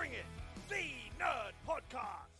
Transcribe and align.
Bring 0.00 0.12
It, 0.12 0.24
the 0.70 1.10
Nerd 1.18 1.54
Podcast. 1.66 2.32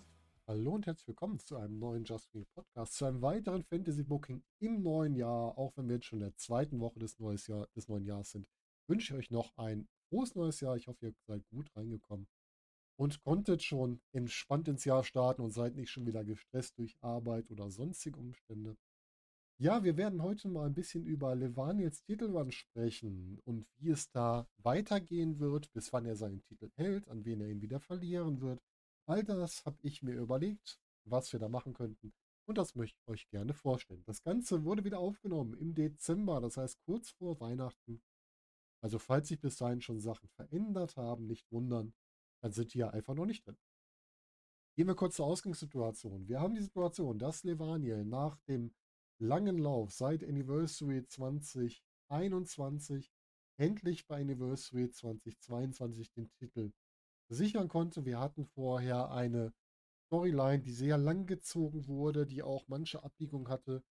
Hallo 0.47 0.77
und 0.77 0.87
herzlich 0.87 1.09
willkommen 1.09 1.39
zu 1.41 1.59
einem 1.59 1.79
neuen 1.79 2.05
Just 2.05 2.35
It 2.35 2.51
Podcast, 2.55 2.95
zu 2.95 3.05
einem 3.05 3.21
weiteren 3.21 3.65
Fantasy 3.65 4.03
Booking 4.03 4.43
im 4.61 4.83
neuen 4.83 5.15
Jahr. 5.15 5.59
Auch 5.59 5.77
wenn 5.77 5.87
wir 5.87 5.97
jetzt 5.97 6.07
schon 6.07 6.21
in 6.21 6.25
der 6.25 6.37
zweiten 6.37 6.81
Woche 6.81 6.99
des, 7.01 7.19
neues 7.19 7.47
Jahr, 7.49 7.69
des 7.77 7.87
neuen 7.87 8.07
Jahres 8.07 8.31
sind, 8.31 8.49
wünsche 8.89 9.13
ich 9.13 9.19
euch 9.19 9.31
noch 9.31 9.53
ein 9.59 9.87
frohes 10.09 10.35
neues 10.37 10.61
Jahr. 10.61 10.75
Ich 10.77 10.89
hoffe, 10.89 11.05
ihr 11.05 11.15
seid 11.27 11.47
gut 11.51 11.69
reingekommen 11.77 12.27
und 12.97 13.23
konntet 13.25 13.63
schon 13.63 14.01
entspannt 14.13 14.67
ins 14.67 14.87
Jahr 14.87 15.05
starten 15.05 15.43
und 15.43 15.51
seid 15.51 15.77
nicht 15.77 15.91
schon 15.91 16.07
wieder 16.07 16.25
gestresst 16.25 16.79
durch 16.79 16.97
Arbeit 17.03 17.51
oder 17.51 17.71
sonstige 17.71 18.19
Umstände. 18.19 18.79
Ja, 19.63 19.85
wir 19.85 19.99
werden 19.99 20.23
heute 20.23 20.49
mal 20.49 20.65
ein 20.65 20.73
bisschen 20.73 21.05
über 21.05 21.35
Levaniels 21.35 22.03
Titelrun 22.05 22.51
sprechen 22.51 23.39
und 23.45 23.67
wie 23.77 23.91
es 23.91 24.11
da 24.11 24.49
weitergehen 24.57 25.39
wird, 25.39 25.71
bis 25.75 25.93
wann 25.93 26.07
er 26.07 26.17
seinen 26.17 26.41
Titel 26.41 26.71
hält, 26.77 27.07
an 27.09 27.27
wen 27.27 27.43
er 27.43 27.51
ihn 27.51 27.61
wieder 27.61 27.79
verlieren 27.79 28.41
wird. 28.41 28.59
All 29.05 29.23
das 29.23 29.67
habe 29.67 29.77
ich 29.83 30.03
mir 30.03 30.15
überlegt, 30.15 30.81
was 31.05 31.31
wir 31.35 31.41
da 31.41 31.51
machen 31.51 31.75
könnten. 31.75 32.15
Und 32.47 32.57
das 32.57 32.75
möchte 32.75 32.99
ich 33.03 33.09
euch 33.09 33.29
gerne 33.29 33.53
vorstellen. 33.53 34.03
Das 34.07 34.23
Ganze 34.23 34.65
wurde 34.65 34.83
wieder 34.83 34.99
aufgenommen 34.99 35.53
im 35.53 35.75
Dezember, 35.75 36.41
das 36.41 36.57
heißt 36.57 36.81
kurz 36.87 37.11
vor 37.11 37.39
Weihnachten. 37.39 38.01
Also 38.83 38.99
falls 38.99 39.29
sich 39.29 39.41
bis 39.41 39.59
dahin 39.59 39.83
schon 39.83 40.01
Sachen 40.01 40.31
verändert 40.31 40.97
haben, 40.97 41.27
nicht 41.27 41.53
wundern, 41.53 41.93
dann 42.41 42.53
sind 42.53 42.73
die 42.73 42.79
ja 42.79 42.89
einfach 42.89 43.15
noch 43.15 43.27
nicht 43.27 43.47
drin. 43.47 43.59
Gehen 44.75 44.87
wir 44.87 44.95
kurz 44.95 45.17
zur 45.17 45.27
Ausgangssituation. 45.27 46.29
Wir 46.29 46.41
haben 46.41 46.55
die 46.55 46.63
Situation, 46.63 47.19
dass 47.19 47.45
Levaniel 47.45 48.07
nach 48.07 48.39
dem 48.49 48.73
langen 49.21 49.59
Lauf 49.59 49.93
seit 49.93 50.25
Anniversary 50.25 51.07
2021 51.07 53.13
endlich 53.59 54.07
bei 54.07 54.23
Anniversary 54.23 54.91
2022 54.91 56.11
den 56.13 56.33
Titel 56.33 56.73
sichern 57.29 57.69
konnte. 57.69 58.07
Wir 58.07 58.19
hatten 58.19 58.47
vorher 58.47 59.11
eine 59.11 59.53
Storyline, 60.07 60.61
die 60.61 60.73
sehr 60.73 60.97
lang 60.97 61.27
gezogen 61.27 61.87
wurde, 61.87 62.27
die 62.27 62.43
auch 62.43 62.67
manche 62.67 63.05
Abbiegungen 63.05 63.49
hatte, 63.49 63.85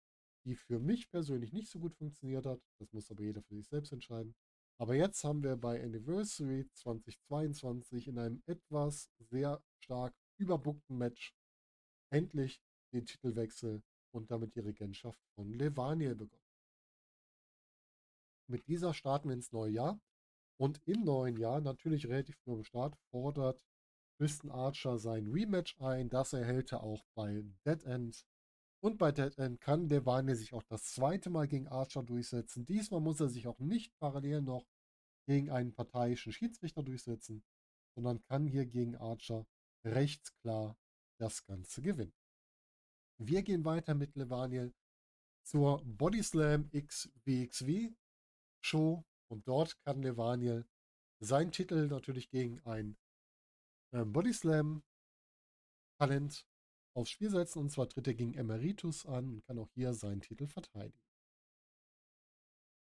die 0.45 0.55
für 0.55 0.81
mich 0.81 1.11
persönlich 1.11 1.53
nicht 1.53 1.71
so 1.71 1.79
gut 1.79 1.95
funktioniert 1.95 2.47
hat. 2.47 2.63
Das 2.79 2.91
muss 2.95 3.11
aber 3.11 3.23
jeder 3.23 3.43
für 3.43 3.55
sich 3.55 3.69
selbst 3.69 3.93
entscheiden. 3.93 4.35
Aber 4.81 4.95
jetzt 4.95 5.23
haben 5.25 5.43
wir 5.43 5.57
bei 5.57 5.83
Anniversary 5.83 6.71
2022 6.73 8.09
in 8.09 8.19
einem 8.19 8.43
etwas 8.47 9.11
sehr 9.19 9.63
stark 9.81 10.15
überbookten 10.39 10.97
Match 10.97 11.35
endlich 12.11 12.63
den 12.95 13.05
Titelwechsel 13.05 13.83
und 14.13 14.31
damit 14.31 14.55
die 14.55 14.61
Regentschaft 14.61 15.21
von 15.35 15.53
Levaniel 15.53 16.15
begonnen. 16.15 16.43
Mit 18.49 18.67
dieser 18.67 18.95
starten 18.95 19.29
wir 19.29 19.35
ins 19.35 19.53
neue 19.53 19.73
Jahr. 19.73 20.01
Und 20.61 20.81
im 20.87 21.05
neuen 21.05 21.37
Jahr, 21.37 21.61
natürlich 21.61 22.09
relativ 22.09 22.37
früh 22.39 22.53
am 22.53 22.65
Start, 22.65 22.97
fordert 23.11 23.63
Tristan 24.17 24.51
Archer 24.51 24.99
sein 24.99 25.29
Rematch 25.29 25.81
ein. 25.81 26.09
Das 26.09 26.33
erhält 26.33 26.73
er 26.73 26.83
auch 26.83 27.05
bei 27.15 27.45
Dead 27.65 27.85
End. 27.85 28.27
Und 28.81 28.99
bei 28.99 29.13
Dead 29.13 29.37
End 29.39 29.61
kann 29.61 29.89
Levaniel 29.89 30.35
sich 30.35 30.53
auch 30.53 30.65
das 30.65 30.85
zweite 30.95 31.31
Mal 31.31 31.47
gegen 31.47 31.69
Archer 31.69 32.03
durchsetzen. 32.03 32.65
Diesmal 32.65 33.01
muss 33.01 33.21
er 33.21 33.29
sich 33.29 33.47
auch 33.47 33.61
nicht 33.61 33.97
parallel 33.99 34.43
noch 34.43 34.67
gegen 35.27 35.51
einen 35.51 35.73
parteiischen 35.75 36.33
Schiedsrichter 36.33 36.83
durchsetzen, 36.83 37.45
sondern 37.95 38.23
kann 38.23 38.47
hier 38.47 38.67
gegen 38.67 38.97
Archer 38.97 39.47
rechtsklar 39.85 40.77
das 41.21 41.45
Ganze 41.45 41.83
gewinnen. 41.83 42.18
Wir 43.21 43.43
gehen 43.43 43.65
weiter 43.65 43.95
mit 43.95 44.15
Levaniel 44.15 44.73
zur 45.43 45.83
Bodyslam 45.85 46.71
XWXW 46.71 47.93
Show. 48.65 49.05
Und 49.29 49.47
dort 49.49 49.77
kann 49.85 50.03
Levaniel 50.03 50.67
seinen 51.21 51.51
Titel 51.51 51.89
natürlich 51.89 52.31
gegen 52.31 52.61
ein 52.61 52.97
äh, 53.93 54.05
Bodyslam 54.05 54.83
Talent 55.99 56.47
aufs 56.95 57.11
Spiel 57.11 57.31
setzen. 57.31 57.59
Und 57.59 57.71
zwar 57.71 57.89
tritt 57.89 58.07
er 58.07 58.15
gegen 58.15 58.35
Emeritus 58.35 59.05
an 59.05 59.29
und 59.29 59.45
kann 59.47 59.59
auch 59.59 59.71
hier 59.75 59.95
seinen 59.95 60.21
Titel 60.21 60.47
verteidigen. 60.47 60.99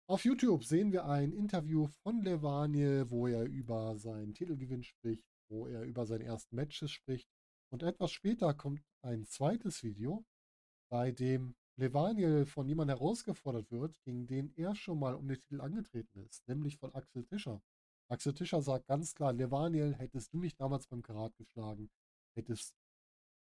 Auf 0.08 0.24
YouTube 0.24 0.64
sehen 0.64 0.94
wir 0.94 1.06
ein 1.06 1.34
Interview 1.34 1.88
von 1.88 2.24
Levaniel, 2.24 3.10
wo 3.10 3.28
er 3.28 3.44
über 3.44 3.98
seinen 3.98 4.34
Titelgewinn 4.34 4.84
spricht, 4.84 5.26
wo 5.50 5.68
er 5.68 5.84
über 5.84 6.06
seine 6.06 6.24
ersten 6.24 6.56
Matches 6.56 6.92
spricht 6.92 7.30
und 7.74 7.82
etwas 7.82 8.12
später 8.12 8.54
kommt 8.54 8.84
ein 9.02 9.26
zweites 9.26 9.82
Video, 9.82 10.24
bei 10.92 11.12
dem 11.12 11.56
Levaniel 11.76 12.46
von 12.46 12.68
jemandem 12.68 12.98
herausgefordert 12.98 13.72
wird, 13.72 14.00
gegen 14.04 14.28
den 14.28 14.54
er 14.56 14.76
schon 14.76 15.00
mal 15.00 15.16
um 15.16 15.28
den 15.28 15.40
Titel 15.40 15.60
angetreten 15.60 16.20
ist, 16.20 16.48
nämlich 16.48 16.78
von 16.78 16.94
Axel 16.94 17.26
Tischer. 17.26 17.64
Axel 18.10 18.36
Tischer 18.36 18.62
sagt 18.62 18.86
ganz 18.86 19.16
klar, 19.16 19.34
Levaniel, 19.34 19.96
hättest 19.96 20.34
du 20.34 20.38
mich 20.38 20.56
damals 20.56 20.86
beim 20.86 21.02
Karat 21.02 21.36
geschlagen, 21.36 21.90
hättest, 22.36 22.76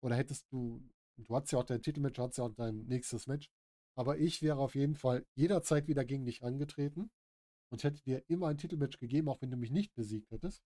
oder 0.04 0.18
hättest 0.18 0.52
du, 0.52 0.84
du 1.16 1.34
hattest 1.34 1.54
ja 1.54 1.60
auch 1.60 1.64
dein 1.64 1.82
Titelmatch, 1.82 2.18
du 2.18 2.24
hattest 2.24 2.40
ja 2.40 2.44
auch 2.44 2.54
dein 2.54 2.86
nächstes 2.86 3.28
Match, 3.28 3.50
aber 3.96 4.18
ich 4.18 4.42
wäre 4.42 4.58
auf 4.58 4.76
jeden 4.76 4.96
Fall 4.96 5.26
jederzeit 5.36 5.88
wieder 5.88 6.04
gegen 6.04 6.26
dich 6.26 6.44
angetreten 6.44 7.10
und 7.72 7.86
hätte 7.86 8.04
dir 8.04 8.30
immer 8.30 8.48
ein 8.50 8.58
Titelmatch 8.58 8.98
gegeben, 8.98 9.30
auch 9.30 9.42
wenn 9.42 9.52
du 9.52 9.58
mich 9.58 9.72
nicht 9.72 9.96
besiegt 9.96 10.32
hättest. 10.32 10.66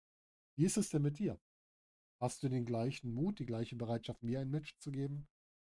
Wie 0.56 0.65
ist 0.65 0.78
es 0.78 0.88
denn 0.88 1.03
mit 1.03 1.19
dir? 1.19 1.38
Hast 2.20 2.42
du 2.42 2.48
den 2.48 2.66
gleichen 2.66 3.14
Mut, 3.14 3.38
die 3.38 3.47
gleiche 3.47 3.76
Bereitschaft, 3.76 4.22
mir 4.22 4.41
ein 4.41 4.50
Match 4.50 4.76
zu 4.78 4.91
geben? 4.92 5.26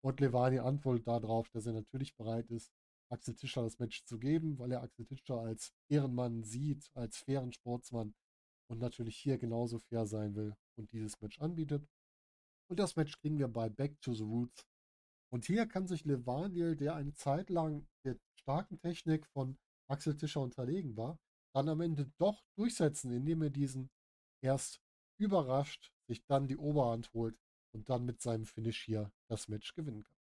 Und 0.05 0.19
Levani 0.19 0.59
antwortet 0.59 1.07
darauf, 1.07 1.49
dass 1.51 1.67
er 1.67 1.73
natürlich 1.73 2.17
bereit 2.17 2.51
ist, 2.51 2.73
Axel 3.13 3.37
Tischer 3.37 3.63
das 3.63 3.79
Match 3.79 4.05
zu 4.05 4.19
geben, 4.19 4.59
weil 4.59 4.73
er 4.73 4.83
Axel 4.83 5.07
Tischer 5.07 5.39
als 5.39 5.73
Ehrenmann 5.89 6.43
sieht, 6.43 6.91
als 6.95 7.19
fairen 7.19 7.53
Sportsmann 7.53 8.15
und 8.69 8.81
natürlich 8.81 9.17
hier 9.17 9.39
genauso 9.39 9.79
fair 9.79 10.07
sein 10.07 10.35
will 10.35 10.57
und 10.77 10.91
dieses 10.93 11.21
Match 11.21 11.39
anbietet. 11.41 11.87
Und 12.69 12.81
das 12.81 12.97
Match 12.97 13.19
kriegen 13.21 13.39
wir 13.39 13.49
bei 13.49 13.69
Back 13.69 14.01
to 14.01 14.15
the 14.15 14.25
Roots. 14.25 14.67
Und 15.31 15.45
hier 15.45 15.67
kann 15.67 15.87
sich 15.87 16.05
Levaniel, 16.05 16.75
der 16.75 16.97
eine 16.97 17.13
Zeit 17.13 17.51
lang 17.51 17.87
der 18.05 18.19
starken 18.35 18.81
Technik 18.81 19.27
von 19.27 19.59
Axel 19.89 20.17
Tischer 20.17 20.41
unterlegen 20.41 20.97
war, 20.97 21.19
dann 21.55 21.69
am 21.69 21.81
Ende 21.81 22.11
doch 22.19 22.43
durchsetzen, 22.57 23.13
indem 23.13 23.43
er 23.43 23.51
diesen 23.51 23.91
erst 24.43 24.81
überrascht, 25.21 25.93
sich 26.13 26.25
dann 26.27 26.47
die 26.47 26.57
Oberhand 26.57 27.13
holt 27.15 27.37
und 27.73 27.89
dann 27.89 28.05
mit 28.05 28.21
seinem 28.21 28.45
Finish 28.45 28.85
hier 28.85 29.11
das 29.29 29.49
Match 29.49 29.75
gewinnen 29.75 30.05
kann. 30.05 30.19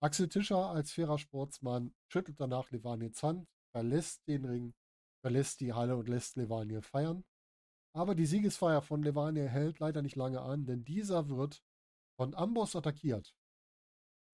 Axel 0.00 0.28
Tischer 0.28 0.70
als 0.70 0.92
fairer 0.92 1.18
Sportsmann 1.18 1.94
schüttelt 2.08 2.40
danach 2.40 2.70
Levaniels 2.70 3.22
Hand, 3.22 3.48
verlässt 3.72 4.26
den 4.26 4.44
Ring, 4.44 4.74
verlässt 5.20 5.60
die 5.60 5.72
Halle 5.72 5.96
und 5.96 6.08
lässt 6.08 6.36
Levaniel 6.36 6.82
feiern. 6.82 7.24
Aber 7.92 8.14
die 8.14 8.26
Siegesfeier 8.26 8.80
von 8.80 9.02
Levaniel 9.02 9.48
hält 9.48 9.78
leider 9.80 10.02
nicht 10.02 10.16
lange 10.16 10.40
an, 10.40 10.66
denn 10.66 10.84
dieser 10.84 11.28
wird 11.28 11.62
von 12.16 12.34
Amboss 12.34 12.76
attackiert, 12.76 13.34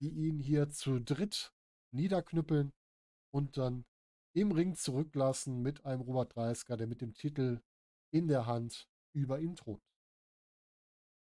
die 0.00 0.10
ihn 0.10 0.38
hier 0.38 0.70
zu 0.70 1.00
dritt 1.00 1.52
niederknüppeln 1.92 2.72
und 3.32 3.56
dann 3.56 3.84
im 4.34 4.52
Ring 4.52 4.74
zurücklassen 4.74 5.62
mit 5.62 5.84
einem 5.86 6.02
Robert 6.02 6.34
Dreisker, 6.36 6.76
der 6.76 6.86
mit 6.86 7.00
dem 7.00 7.14
Titel 7.14 7.60
in 8.12 8.28
der 8.28 8.46
Hand 8.46 8.88
über 9.14 9.40
ihn 9.40 9.56
thront. 9.56 9.82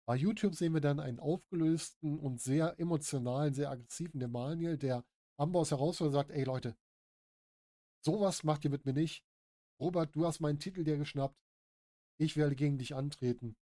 Bei 0.05 0.17
YouTube 0.17 0.55
sehen 0.55 0.75
wir 0.75 0.81
dann 0.81 1.01
einen 1.01 1.21
aufgelösten 1.21 2.19
und 2.19 2.41
sehr 2.41 2.79
emotionalen, 2.81 3.55
sehr 3.55 3.71
aggressiven 3.71 4.19
Demaniel, 4.19 4.77
der 4.77 5.05
Amboss 5.39 5.71
herausfordert 5.71 6.15
und 6.15 6.19
sagt, 6.21 6.31
ey 6.31 6.45
Leute, 6.45 6.77
sowas 8.05 8.43
macht 8.43 8.65
ihr 8.65 8.71
mit 8.71 8.85
mir 8.85 8.93
nicht. 8.93 9.25
Robert, 9.81 10.15
du 10.15 10.27
hast 10.27 10.41
meinen 10.41 10.59
Titel 10.59 10.85
dir 10.85 10.97
geschnappt. 10.97 11.41
Ich 12.19 12.37
werde 12.37 12.57
gegen 12.57 12.79
dich 12.79 12.95
antreten. 12.95 13.57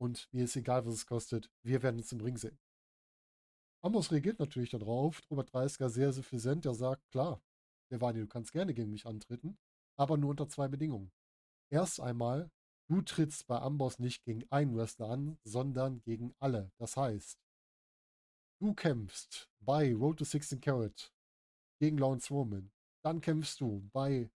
Und 0.00 0.28
mir 0.32 0.44
ist 0.44 0.56
egal, 0.56 0.84
was 0.86 0.94
es 0.94 1.06
kostet. 1.06 1.50
Wir 1.62 1.82
werden 1.82 1.98
uns 1.98 2.12
im 2.12 2.20
Ring 2.20 2.36
sehen. 2.36 2.58
Amboss 3.82 4.10
reagiert 4.10 4.38
natürlich 4.38 4.70
darauf. 4.70 5.22
Robert 5.30 5.52
Dreisker 5.52 5.88
sehr 5.88 6.12
suffisant. 6.12 6.64
Der 6.64 6.74
sagt, 6.74 7.08
klar, 7.10 7.42
Devani, 7.90 8.20
du 8.20 8.26
kannst 8.26 8.52
gerne 8.52 8.74
gegen 8.74 8.90
mich 8.90 9.06
antreten, 9.06 9.58
aber 9.96 10.16
nur 10.16 10.30
unter 10.30 10.48
zwei 10.48 10.68
Bedingungen. 10.68 11.12
Erst 11.70 12.00
einmal 12.00 12.50
Du 12.86 13.00
trittst 13.00 13.46
bei 13.46 13.58
Amboss 13.58 13.98
nicht 13.98 14.24
gegen 14.24 14.44
einen 14.50 14.76
Wrestler 14.76 15.08
an, 15.08 15.38
sondern 15.42 16.02
gegen 16.02 16.34
alle. 16.38 16.70
Das 16.76 16.96
heißt, 16.98 17.38
du 18.60 18.74
kämpfst 18.74 19.50
bei 19.60 19.94
Road 19.94 20.18
to 20.18 20.24
16 20.24 20.60
Carat 20.60 21.12
gegen 21.80 21.96
Lawrence 21.96 22.30
Woman. 22.30 22.70
Dann 23.02 23.22
kämpfst 23.22 23.60
du 23.60 23.88
bei 23.92 24.30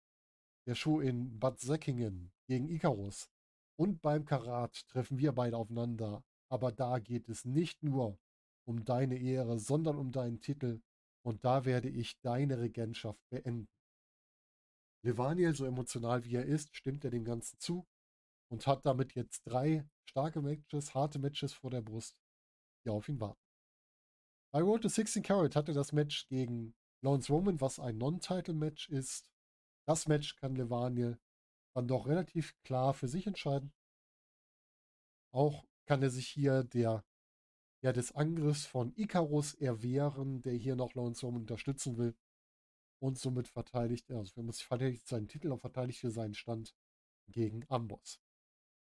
der 0.66 0.74
Show 0.74 1.00
in 1.00 1.38
Bad 1.38 1.58
Säckingen 1.58 2.32
gegen 2.46 2.68
Icarus. 2.68 3.30
Und 3.76 4.02
beim 4.02 4.26
Karat 4.26 4.86
treffen 4.88 5.18
wir 5.18 5.32
beide 5.32 5.56
aufeinander. 5.56 6.22
Aber 6.50 6.70
da 6.70 6.98
geht 6.98 7.30
es 7.30 7.46
nicht 7.46 7.82
nur 7.82 8.18
um 8.66 8.84
deine 8.84 9.16
Ehre, 9.16 9.58
sondern 9.58 9.96
um 9.96 10.12
deinen 10.12 10.40
Titel. 10.40 10.82
Und 11.22 11.44
da 11.44 11.64
werde 11.64 11.88
ich 11.88 12.20
deine 12.20 12.58
Regentschaft 12.58 13.26
beenden. 13.30 13.68
Levaniel, 15.02 15.54
so 15.54 15.64
emotional 15.64 16.24
wie 16.24 16.36
er 16.36 16.44
ist, 16.44 16.76
stimmt 16.76 17.04
er 17.04 17.10
dem 17.10 17.24
Ganzen 17.24 17.58
zu 17.58 17.86
und 18.54 18.68
hat 18.68 18.86
damit 18.86 19.16
jetzt 19.16 19.42
drei 19.46 19.84
starke 20.08 20.40
Matches, 20.40 20.94
harte 20.94 21.18
Matches 21.18 21.52
vor 21.52 21.70
der 21.70 21.82
Brust, 21.82 22.16
die 22.84 22.90
auf 22.90 23.08
ihn 23.08 23.18
warten. 23.18 23.42
Bei 24.52 24.62
Road 24.62 24.82
to 24.82 24.88
16 24.88 25.24
Carat 25.24 25.56
hatte 25.56 25.72
das 25.72 25.90
Match 25.90 26.28
gegen 26.28 26.72
Lawrence 27.02 27.32
Roman, 27.32 27.60
was 27.60 27.80
ein 27.80 27.98
Non-Title-Match 27.98 28.90
ist. 28.90 29.28
Das 29.88 30.06
Match 30.06 30.36
kann 30.36 30.54
Levaniel 30.54 31.18
dann 31.74 31.88
doch 31.88 32.06
relativ 32.06 32.54
klar 32.62 32.94
für 32.94 33.08
sich 33.08 33.26
entscheiden. 33.26 33.72
Auch 35.32 35.64
kann 35.86 36.00
er 36.04 36.10
sich 36.10 36.28
hier 36.28 36.62
der, 36.62 37.04
ja, 37.82 37.92
des 37.92 38.12
Angriffs 38.12 38.66
von 38.66 38.94
Icarus 38.94 39.54
erwehren, 39.54 40.42
der 40.42 40.54
hier 40.54 40.76
noch 40.76 40.94
Lawrence 40.94 41.26
Roman 41.26 41.40
unterstützen 41.40 41.98
will. 41.98 42.14
Und 43.02 43.18
somit 43.18 43.48
verteidigt 43.48 44.08
er, 44.10 44.18
also 44.18 44.40
er 44.40 44.52
verteidigt 44.52 45.08
seinen 45.08 45.26
Titel 45.26 45.50
und 45.50 45.58
verteidigt 45.58 45.98
für 45.98 46.12
seinen 46.12 46.34
Stand 46.34 46.72
gegen 47.26 47.68
Amboss. 47.68 48.23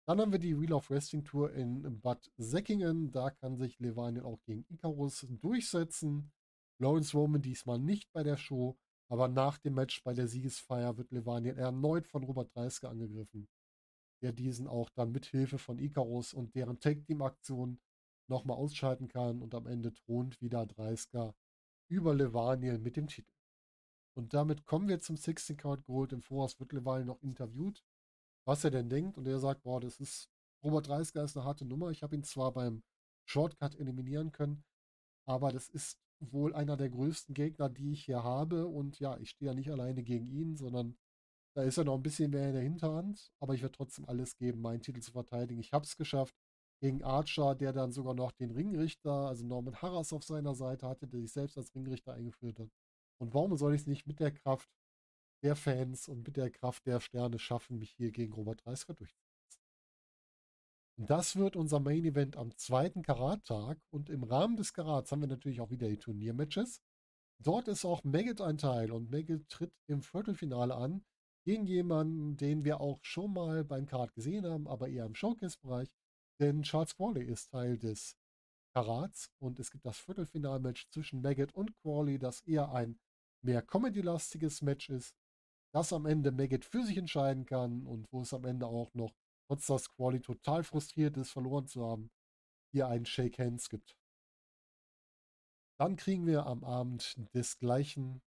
Dann 0.06 0.20
haben 0.20 0.34
wir 0.34 0.40
die 0.40 0.60
Wheel 0.60 0.74
of 0.74 0.90
Wrestling 0.90 1.24
Tour 1.24 1.54
in 1.54 2.02
Bad 2.02 2.30
Säckingen. 2.36 3.12
Da 3.12 3.30
kann 3.30 3.56
sich 3.56 3.80
Levanien 3.80 4.26
auch 4.26 4.44
gegen 4.44 4.66
Icarus 4.68 5.26
durchsetzen. 5.30 6.34
Lawrence 6.80 7.16
Roman 7.16 7.42
diesmal 7.42 7.80
nicht 7.80 8.12
bei 8.12 8.24
der 8.24 8.36
Show, 8.36 8.78
aber 9.08 9.30
nach 9.30 9.58
dem 9.60 9.76
Match 9.76 10.04
bei 10.04 10.14
der 10.14 10.28
Siegesfeier 10.28 10.98
wird 10.98 11.12
Levanien 11.12 11.58
erneut 11.58 12.06
von 12.08 12.24
Robert 12.24 12.54
Dreisker 12.54 12.90
angegriffen, 12.90 13.48
der 14.22 14.34
diesen 14.34 14.68
auch 14.68 14.90
dann 14.90 15.14
mit 15.14 15.26
Hilfe 15.26 15.58
von 15.58 15.80
Icarus 15.80 16.34
und 16.34 16.54
deren 16.56 16.82
Tag-Team-Aktion 16.82 17.80
nochmal 18.28 18.58
ausschalten 18.58 19.08
kann 19.08 19.42
und 19.42 19.56
am 19.56 19.68
Ende 19.68 19.94
thront 19.94 20.42
wieder 20.42 20.66
Dreisker 20.66 21.34
über 21.88 22.14
Levanien 22.14 22.82
mit 22.84 22.98
dem 22.98 23.08
Titel. 23.08 23.32
Und 24.18 24.34
damit 24.34 24.66
kommen 24.66 24.90
wir 24.90 25.00
zum 25.00 25.16
16 25.16 25.56
Card 25.56 25.86
Gold. 25.86 26.12
Im 26.12 26.22
Voraus 26.22 26.60
wird 26.60 26.74
Levanien 26.74 27.08
noch 27.08 27.22
interviewt 27.22 27.84
was 28.46 28.64
er 28.64 28.72
denn 28.72 28.90
denkt. 28.90 29.18
Und 29.18 29.28
er 29.28 29.40
sagt, 29.40 29.64
boah, 29.64 29.80
das 29.80 30.00
ist, 30.00 30.30
Robert 30.64 30.88
Dreisker 30.88 31.24
ist 31.24 31.38
eine 31.38 31.46
harte 31.46 31.66
Nummer. 31.66 31.90
Ich 31.92 32.04
habe 32.04 32.16
ihn 32.16 32.24
zwar 32.24 32.52
beim 32.52 32.84
Shortcut 33.26 33.76
eliminieren 33.76 34.32
können, 34.32 34.64
aber 35.26 35.52
das 35.52 35.70
ist 35.70 36.00
wohl 36.20 36.54
einer 36.54 36.78
der 36.78 36.90
größten 36.90 37.34
Gegner, 37.34 37.70
die 37.70 37.92
ich 37.92 38.06
hier 38.06 38.24
habe. 38.24 38.68
Und 38.68 39.00
ja, 39.00 39.18
ich 39.18 39.32
stehe 39.32 39.52
ja 39.52 39.56
nicht 39.56 39.72
alleine 39.72 40.04
gegen 40.04 40.28
ihn, 40.28 40.56
sondern 40.56 40.98
da 41.56 41.64
ist 41.64 41.78
er 41.78 41.84
noch 41.84 41.96
ein 41.96 42.04
bisschen 42.04 42.32
mehr 42.32 42.48
in 42.48 42.54
der 42.54 42.64
Hinterhand. 42.64 43.32
Aber 43.40 43.54
ich 43.54 43.62
werde 43.62 43.76
trotzdem 43.76 44.06
alles 44.06 44.36
geben, 44.38 44.62
meinen 44.62 44.82
Titel 44.82 45.02
zu 45.02 45.12
verteidigen. 45.12 45.60
Ich 45.60 45.74
habe 45.74 45.86
es 45.86 45.98
geschafft 45.98 46.36
gegen 46.82 47.04
Archer, 47.04 47.56
der 47.56 47.72
dann 47.72 47.92
sogar 47.92 48.14
noch 48.14 48.32
den 48.32 48.52
Ringrichter, 48.52 49.28
also 49.28 49.46
Norman 49.46 49.76
Harras 49.82 50.12
auf 50.12 50.24
seiner 50.24 50.56
Seite 50.56 50.88
hatte, 50.88 51.08
der 51.08 51.22
sich 51.22 51.32
selbst 51.32 51.58
als 51.58 51.74
Ringrichter 51.76 52.14
eingeführt 52.14 52.60
hat. 52.60 52.70
Und 53.22 53.34
warum 53.34 53.56
soll 53.56 53.74
ich 53.74 53.82
es 53.82 53.88
nicht 53.88 54.06
mit 54.06 54.20
der 54.20 54.32
Kraft 54.32 54.70
der 55.44 55.56
Fans 55.56 56.08
und 56.08 56.26
mit 56.26 56.38
der 56.38 56.50
Kraft 56.50 56.86
der 56.86 57.00
Sterne 57.00 57.38
schaffen, 57.38 57.78
mich 57.78 57.92
hier 57.92 58.12
gegen 58.12 58.34
Robert 58.34 58.66
Dreisker 58.66 58.94
durchzusetzen. 58.94 59.34
Und 60.98 61.10
das 61.10 61.36
wird 61.36 61.56
unser 61.56 61.80
Main 61.80 62.06
Event 62.06 62.38
am 62.38 62.56
zweiten 62.56 63.02
Karat-Tag. 63.02 63.80
Und 63.90 64.10
im 64.10 64.24
Rahmen 64.24 64.56
des 64.56 64.74
Karats 64.74 65.12
haben 65.12 65.22
wir 65.22 65.28
natürlich 65.28 65.60
auch 65.60 65.72
wieder 65.72 65.90
die 65.90 65.98
Turniermatches. 65.98 66.82
Dort 67.40 67.68
ist 67.68 67.84
auch 67.84 68.04
Maggot 68.04 68.42
ein 68.42 68.58
Teil 68.58 68.92
und 68.92 69.12
Maggot 69.12 69.50
tritt 69.50 69.74
im 69.88 70.02
Viertelfinale 70.02 70.76
an 70.76 71.04
gegen 71.46 71.66
jemanden, 71.66 72.38
den 72.38 72.64
wir 72.64 72.80
auch 72.80 73.04
schon 73.04 73.34
mal 73.34 73.66
beim 73.66 73.86
Karat 73.86 74.14
gesehen 74.14 74.46
haben, 74.46 74.68
aber 74.68 74.88
eher 74.88 75.06
im 75.06 75.16
Showcase-Bereich. 75.16 75.90
Denn 76.40 76.64
Charles 76.64 76.96
Crawley 76.96 77.26
ist 77.26 77.52
Teil 77.52 77.78
des 77.78 78.16
Karats 78.74 79.30
und 79.40 79.60
es 79.60 79.72
gibt 79.72 79.86
das 79.86 79.98
Viertelfinalmatch 79.98 80.90
zwischen 80.90 81.22
Maggot 81.22 81.54
und 81.54 81.76
Crawley, 81.82 82.18
das 82.18 82.42
eher 82.42 82.72
ein 82.72 82.98
mehr 83.42 83.62
Comedy-lastiges 83.62 84.62
Match 84.62 84.90
ist 84.90 85.16
das 85.74 85.92
am 85.92 86.06
Ende 86.06 86.32
Maggot 86.32 86.66
für 86.66 86.86
sich 86.86 86.98
entscheiden 86.98 87.46
kann 87.46 87.86
und 87.86 88.12
wo 88.12 88.22
es 88.22 88.34
am 88.34 88.46
Ende 88.46 88.68
auch 88.68 88.94
noch, 88.94 89.14
trotz 89.48 89.66
dass 89.66 89.90
Quali 89.90 90.22
total 90.22 90.64
frustriert 90.64 91.18
ist, 91.18 91.32
verloren 91.32 91.68
zu 91.68 91.86
haben, 91.86 92.12
hier 92.72 92.88
einen 92.88 93.06
Shake 93.06 93.40
Hands 93.40 93.70
gibt. 93.70 93.98
Dann 95.80 95.96
kriegen 95.96 96.28
wir 96.28 96.46
am 96.46 96.64
Abend 96.64 97.16
des 97.34 97.58
gleichen, 97.58 98.22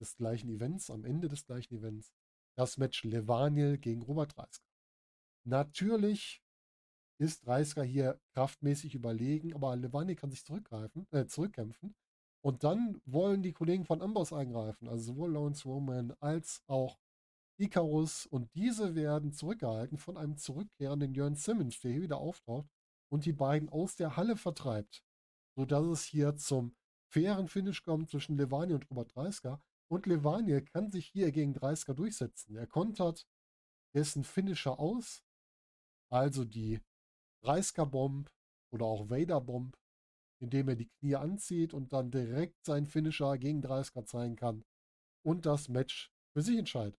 des 0.00 0.16
gleichen 0.16 0.48
Events, 0.48 0.90
am 0.90 1.04
Ende 1.04 1.28
des 1.28 1.44
gleichen 1.44 1.74
Events, 1.74 2.12
das 2.56 2.78
Match 2.78 3.04
Levaniel 3.04 3.76
gegen 3.78 4.02
Robert 4.02 4.36
Dreisker. 4.36 4.66
Natürlich 5.44 6.42
ist 7.20 7.46
Dreisker 7.46 7.82
hier 7.82 8.20
kraftmäßig 8.32 8.94
überlegen, 8.94 9.54
aber 9.54 9.76
Levaniel 9.76 10.16
kann 10.16 10.30
sich 10.30 10.44
zurückgreifen, 10.44 11.06
äh, 11.10 11.26
zurückkämpfen 11.26 11.94
und 12.40 12.64
dann 12.64 13.00
wollen 13.04 13.42
die 13.42 13.52
Kollegen 13.52 13.84
von 13.84 14.00
Amboss 14.00 14.32
eingreifen, 14.32 14.88
also 14.88 15.12
sowohl 15.12 15.32
Lawrence 15.32 15.64
Roman 15.68 16.14
als 16.20 16.62
auch 16.66 16.98
Icarus. 17.58 18.26
Und 18.26 18.54
diese 18.54 18.94
werden 18.94 19.32
zurückgehalten 19.32 19.98
von 19.98 20.16
einem 20.16 20.36
zurückkehrenden 20.36 21.14
Jörn 21.14 21.34
Simmons, 21.34 21.80
der 21.80 21.92
hier 21.92 22.02
wieder 22.02 22.18
auftaucht 22.18 22.68
und 23.10 23.24
die 23.24 23.32
beiden 23.32 23.68
aus 23.68 23.96
der 23.96 24.16
Halle 24.16 24.36
vertreibt. 24.36 25.02
Sodass 25.56 25.86
es 25.86 26.04
hier 26.04 26.36
zum 26.36 26.76
fairen 27.10 27.48
Finish 27.48 27.82
kommt 27.82 28.10
zwischen 28.10 28.36
Levani 28.36 28.74
und 28.74 28.88
Robert 28.90 29.14
Dreisker. 29.14 29.60
Und 29.90 30.06
Levani 30.06 30.62
kann 30.62 30.90
sich 30.90 31.06
hier 31.06 31.32
gegen 31.32 31.54
Dreisker 31.54 31.94
durchsetzen. 31.94 32.54
Er 32.56 32.66
kontert 32.66 33.26
dessen 33.94 34.22
Finisher 34.22 34.78
aus, 34.78 35.24
also 36.10 36.44
die 36.44 36.80
Dreisker-Bomb 37.42 38.30
oder 38.70 38.84
auch 38.84 39.08
Vader-Bomb 39.10 39.76
indem 40.40 40.68
er 40.68 40.76
die 40.76 40.88
Knie 40.88 41.16
anzieht 41.16 41.74
und 41.74 41.92
dann 41.92 42.10
direkt 42.10 42.64
seinen 42.64 42.86
Finisher 42.86 43.38
gegen 43.38 43.62
30 43.62 44.06
zeigen 44.06 44.36
kann 44.36 44.64
und 45.24 45.46
das 45.46 45.68
Match 45.68 46.12
für 46.32 46.42
sich 46.42 46.58
entscheidet. 46.58 46.98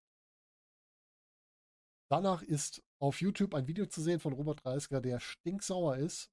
Danach 2.11 2.41
ist 2.41 2.83
auf 2.99 3.21
YouTube 3.21 3.53
ein 3.53 3.67
Video 3.67 3.85
zu 3.85 4.01
sehen 4.01 4.19
von 4.19 4.33
Robert 4.33 4.63
Dreisker, 4.63 4.99
der 4.99 5.19
stinksauer 5.19 5.97
ist 5.97 6.31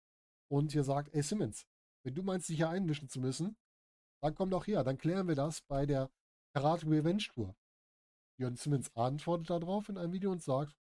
und 0.50 0.72
hier 0.72 0.84
sagt, 0.84 1.14
ey 1.14 1.22
Simmons, 1.22 1.66
wenn 2.04 2.14
du 2.14 2.22
meinst, 2.22 2.48
dich 2.48 2.56
hier 2.56 2.70
einmischen 2.70 3.08
zu 3.08 3.20
müssen, 3.20 3.56
dann 4.22 4.34
komm 4.34 4.50
doch 4.50 4.66
her, 4.66 4.84
dann 4.84 4.96
klären 4.96 5.28
wir 5.28 5.34
das 5.34 5.60
bei 5.62 5.86
der 5.86 6.10
Karate 6.54 6.86
Revenge 6.86 7.24
Tour. 7.34 7.54
Jörn 8.38 8.56
Simmons 8.56 8.94
antwortet 8.96 9.50
darauf 9.50 9.88
in 9.88 9.98
einem 9.98 10.12
Video 10.12 10.30
und 10.32 10.42
sagt, 10.42 10.74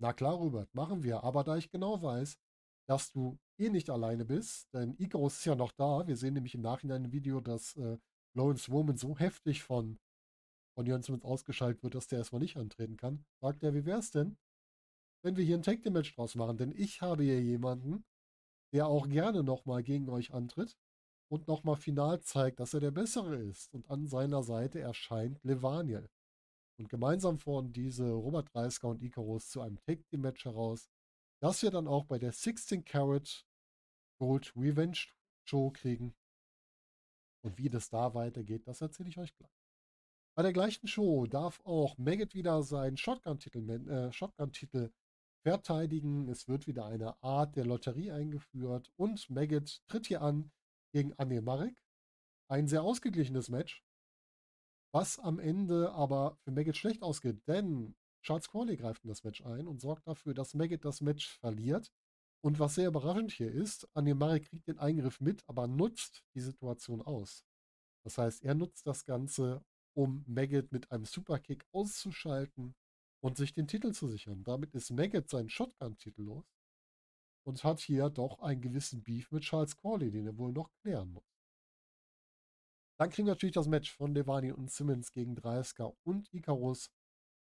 na 0.00 0.12
klar, 0.12 0.34
Robert, 0.34 0.74
machen 0.74 1.02
wir, 1.02 1.24
aber 1.24 1.44
da 1.44 1.56
ich 1.56 1.70
genau 1.70 2.02
weiß, 2.02 2.38
dass 2.88 3.12
du 3.12 3.38
eh 3.58 3.70
nicht 3.70 3.90
alleine 3.90 4.24
bist, 4.24 4.72
denn 4.72 4.94
Icarus 4.98 5.38
ist 5.38 5.44
ja 5.44 5.54
noch 5.54 5.72
da. 5.72 6.06
Wir 6.06 6.16
sehen 6.16 6.34
nämlich 6.34 6.54
im 6.54 6.60
Nachhinein 6.62 7.04
im 7.04 7.12
Video, 7.12 7.40
dass 7.40 7.76
äh, 7.76 7.98
Lawrence 8.34 8.70
Woman 8.70 8.96
so 8.96 9.18
heftig 9.18 9.62
von, 9.62 9.98
von 10.74 10.86
Jörn 10.86 11.02
Simmons 11.02 11.24
ausgeschaltet 11.24 11.82
wird, 11.82 11.94
dass 11.94 12.06
der 12.06 12.18
erstmal 12.18 12.42
nicht 12.42 12.56
antreten 12.56 12.96
kann. 12.96 13.24
Sagt 13.40 13.62
er, 13.62 13.74
wie 13.74 13.86
wär's 13.86 14.10
denn, 14.10 14.36
wenn 15.22 15.36
wir 15.36 15.44
hier 15.44 15.56
ein 15.56 15.62
Tag 15.62 15.82
Team 15.82 15.94
Match 15.94 16.14
draus 16.14 16.34
machen? 16.34 16.58
Denn 16.58 16.72
ich 16.72 17.00
habe 17.00 17.24
hier 17.24 17.42
jemanden, 17.42 18.04
der 18.72 18.86
auch 18.86 19.08
gerne 19.08 19.42
nochmal 19.42 19.82
gegen 19.82 20.08
euch 20.08 20.34
antritt 20.34 20.76
und 21.28 21.48
nochmal 21.48 21.76
final 21.76 22.20
zeigt, 22.20 22.60
dass 22.60 22.74
er 22.74 22.80
der 22.80 22.90
Bessere 22.90 23.36
ist. 23.36 23.72
Und 23.72 23.90
an 23.90 24.06
seiner 24.06 24.42
Seite 24.42 24.80
erscheint 24.80 25.42
Levaniel. 25.42 26.08
Und 26.78 26.88
gemeinsam 26.90 27.38
fordern 27.38 27.72
diese 27.72 28.10
Robert 28.10 28.52
Dreisker 28.52 28.88
und 28.88 29.02
Icarus 29.02 29.48
zu 29.48 29.62
einem 29.62 29.78
Tag 29.80 30.06
Team 30.08 30.20
Match 30.20 30.44
heraus, 30.44 30.90
das 31.40 31.62
wir 31.62 31.70
dann 31.70 31.86
auch 31.86 32.04
bei 32.04 32.18
der 32.18 32.32
16 32.32 32.84
Carat 32.84 33.46
Gold 34.18 34.52
Revenge 34.56 34.98
Show 35.44 35.70
kriegen. 35.70 36.14
Und 37.44 37.58
wie 37.58 37.70
das 37.70 37.90
da 37.90 38.14
weitergeht, 38.14 38.66
das 38.66 38.80
erzähle 38.80 39.08
ich 39.08 39.18
euch 39.18 39.34
gleich. 39.36 39.52
Bei 40.36 40.42
der 40.42 40.52
gleichen 40.52 40.86
Show 40.86 41.26
darf 41.26 41.60
auch 41.64 41.96
Maggot 41.96 42.34
wieder 42.34 42.62
seinen 42.62 42.96
Shotgun-Titel 42.96 43.70
äh, 43.88 44.12
Shotgun 44.12 44.52
verteidigen. 45.42 46.28
Es 46.28 46.48
wird 46.48 46.66
wieder 46.66 46.86
eine 46.86 47.22
Art 47.22 47.56
der 47.56 47.64
Lotterie 47.64 48.10
eingeführt 48.10 48.92
und 48.96 49.30
Maggot 49.30 49.80
tritt 49.86 50.08
hier 50.08 50.20
an 50.20 50.50
gegen 50.92 51.14
Anil 51.14 51.40
Marek. 51.40 51.80
Ein 52.48 52.68
sehr 52.68 52.82
ausgeglichenes 52.82 53.48
Match, 53.48 53.84
was 54.92 55.18
am 55.18 55.38
Ende 55.38 55.92
aber 55.92 56.36
für 56.42 56.50
Maggot 56.50 56.76
schlecht 56.76 57.02
ausgeht, 57.02 57.46
denn 57.46 57.94
Charles 58.26 58.48
Corley 58.48 58.76
greift 58.76 59.04
in 59.04 59.08
das 59.08 59.22
Match 59.22 59.40
ein 59.44 59.68
und 59.68 59.80
sorgt 59.80 60.08
dafür, 60.08 60.34
dass 60.34 60.52
Maggot 60.52 60.84
das 60.84 61.00
Match 61.00 61.38
verliert. 61.38 61.92
Und 62.40 62.58
was 62.58 62.74
sehr 62.74 62.88
überraschend 62.88 63.30
hier 63.30 63.52
ist, 63.52 63.88
Anemari 63.94 64.40
kriegt 64.40 64.66
den 64.66 64.80
Eingriff 64.80 65.20
mit, 65.20 65.48
aber 65.48 65.68
nutzt 65.68 66.24
die 66.34 66.40
Situation 66.40 67.02
aus. 67.02 67.44
Das 68.02 68.18
heißt, 68.18 68.42
er 68.42 68.54
nutzt 68.54 68.84
das 68.84 69.04
Ganze, 69.04 69.64
um 69.94 70.24
Maggot 70.26 70.72
mit 70.72 70.90
einem 70.90 71.04
Superkick 71.04 71.64
auszuschalten 71.70 72.74
und 73.20 73.36
sich 73.36 73.52
den 73.52 73.68
Titel 73.68 73.92
zu 73.92 74.08
sichern. 74.08 74.42
Damit 74.42 74.74
ist 74.74 74.90
Maggot 74.90 75.30
sein 75.30 75.48
Shotgun-Titel 75.48 76.22
los 76.22 76.44
und 77.44 77.62
hat 77.62 77.78
hier 77.78 78.10
doch 78.10 78.40
einen 78.40 78.60
gewissen 78.60 79.04
Beef 79.04 79.30
mit 79.30 79.44
Charles 79.44 79.76
Corley, 79.76 80.10
den 80.10 80.26
er 80.26 80.36
wohl 80.36 80.52
noch 80.52 80.72
klären 80.82 81.12
muss. 81.12 81.32
Dann 82.98 83.10
kriegen 83.10 83.26
wir 83.26 83.34
natürlich 83.34 83.54
das 83.54 83.68
Match 83.68 83.92
von 83.92 84.14
Levani 84.14 84.50
und 84.50 84.70
Simmons 84.70 85.12
gegen 85.12 85.36
Dreisker 85.36 85.94
und 86.02 86.32
Icarus. 86.34 86.90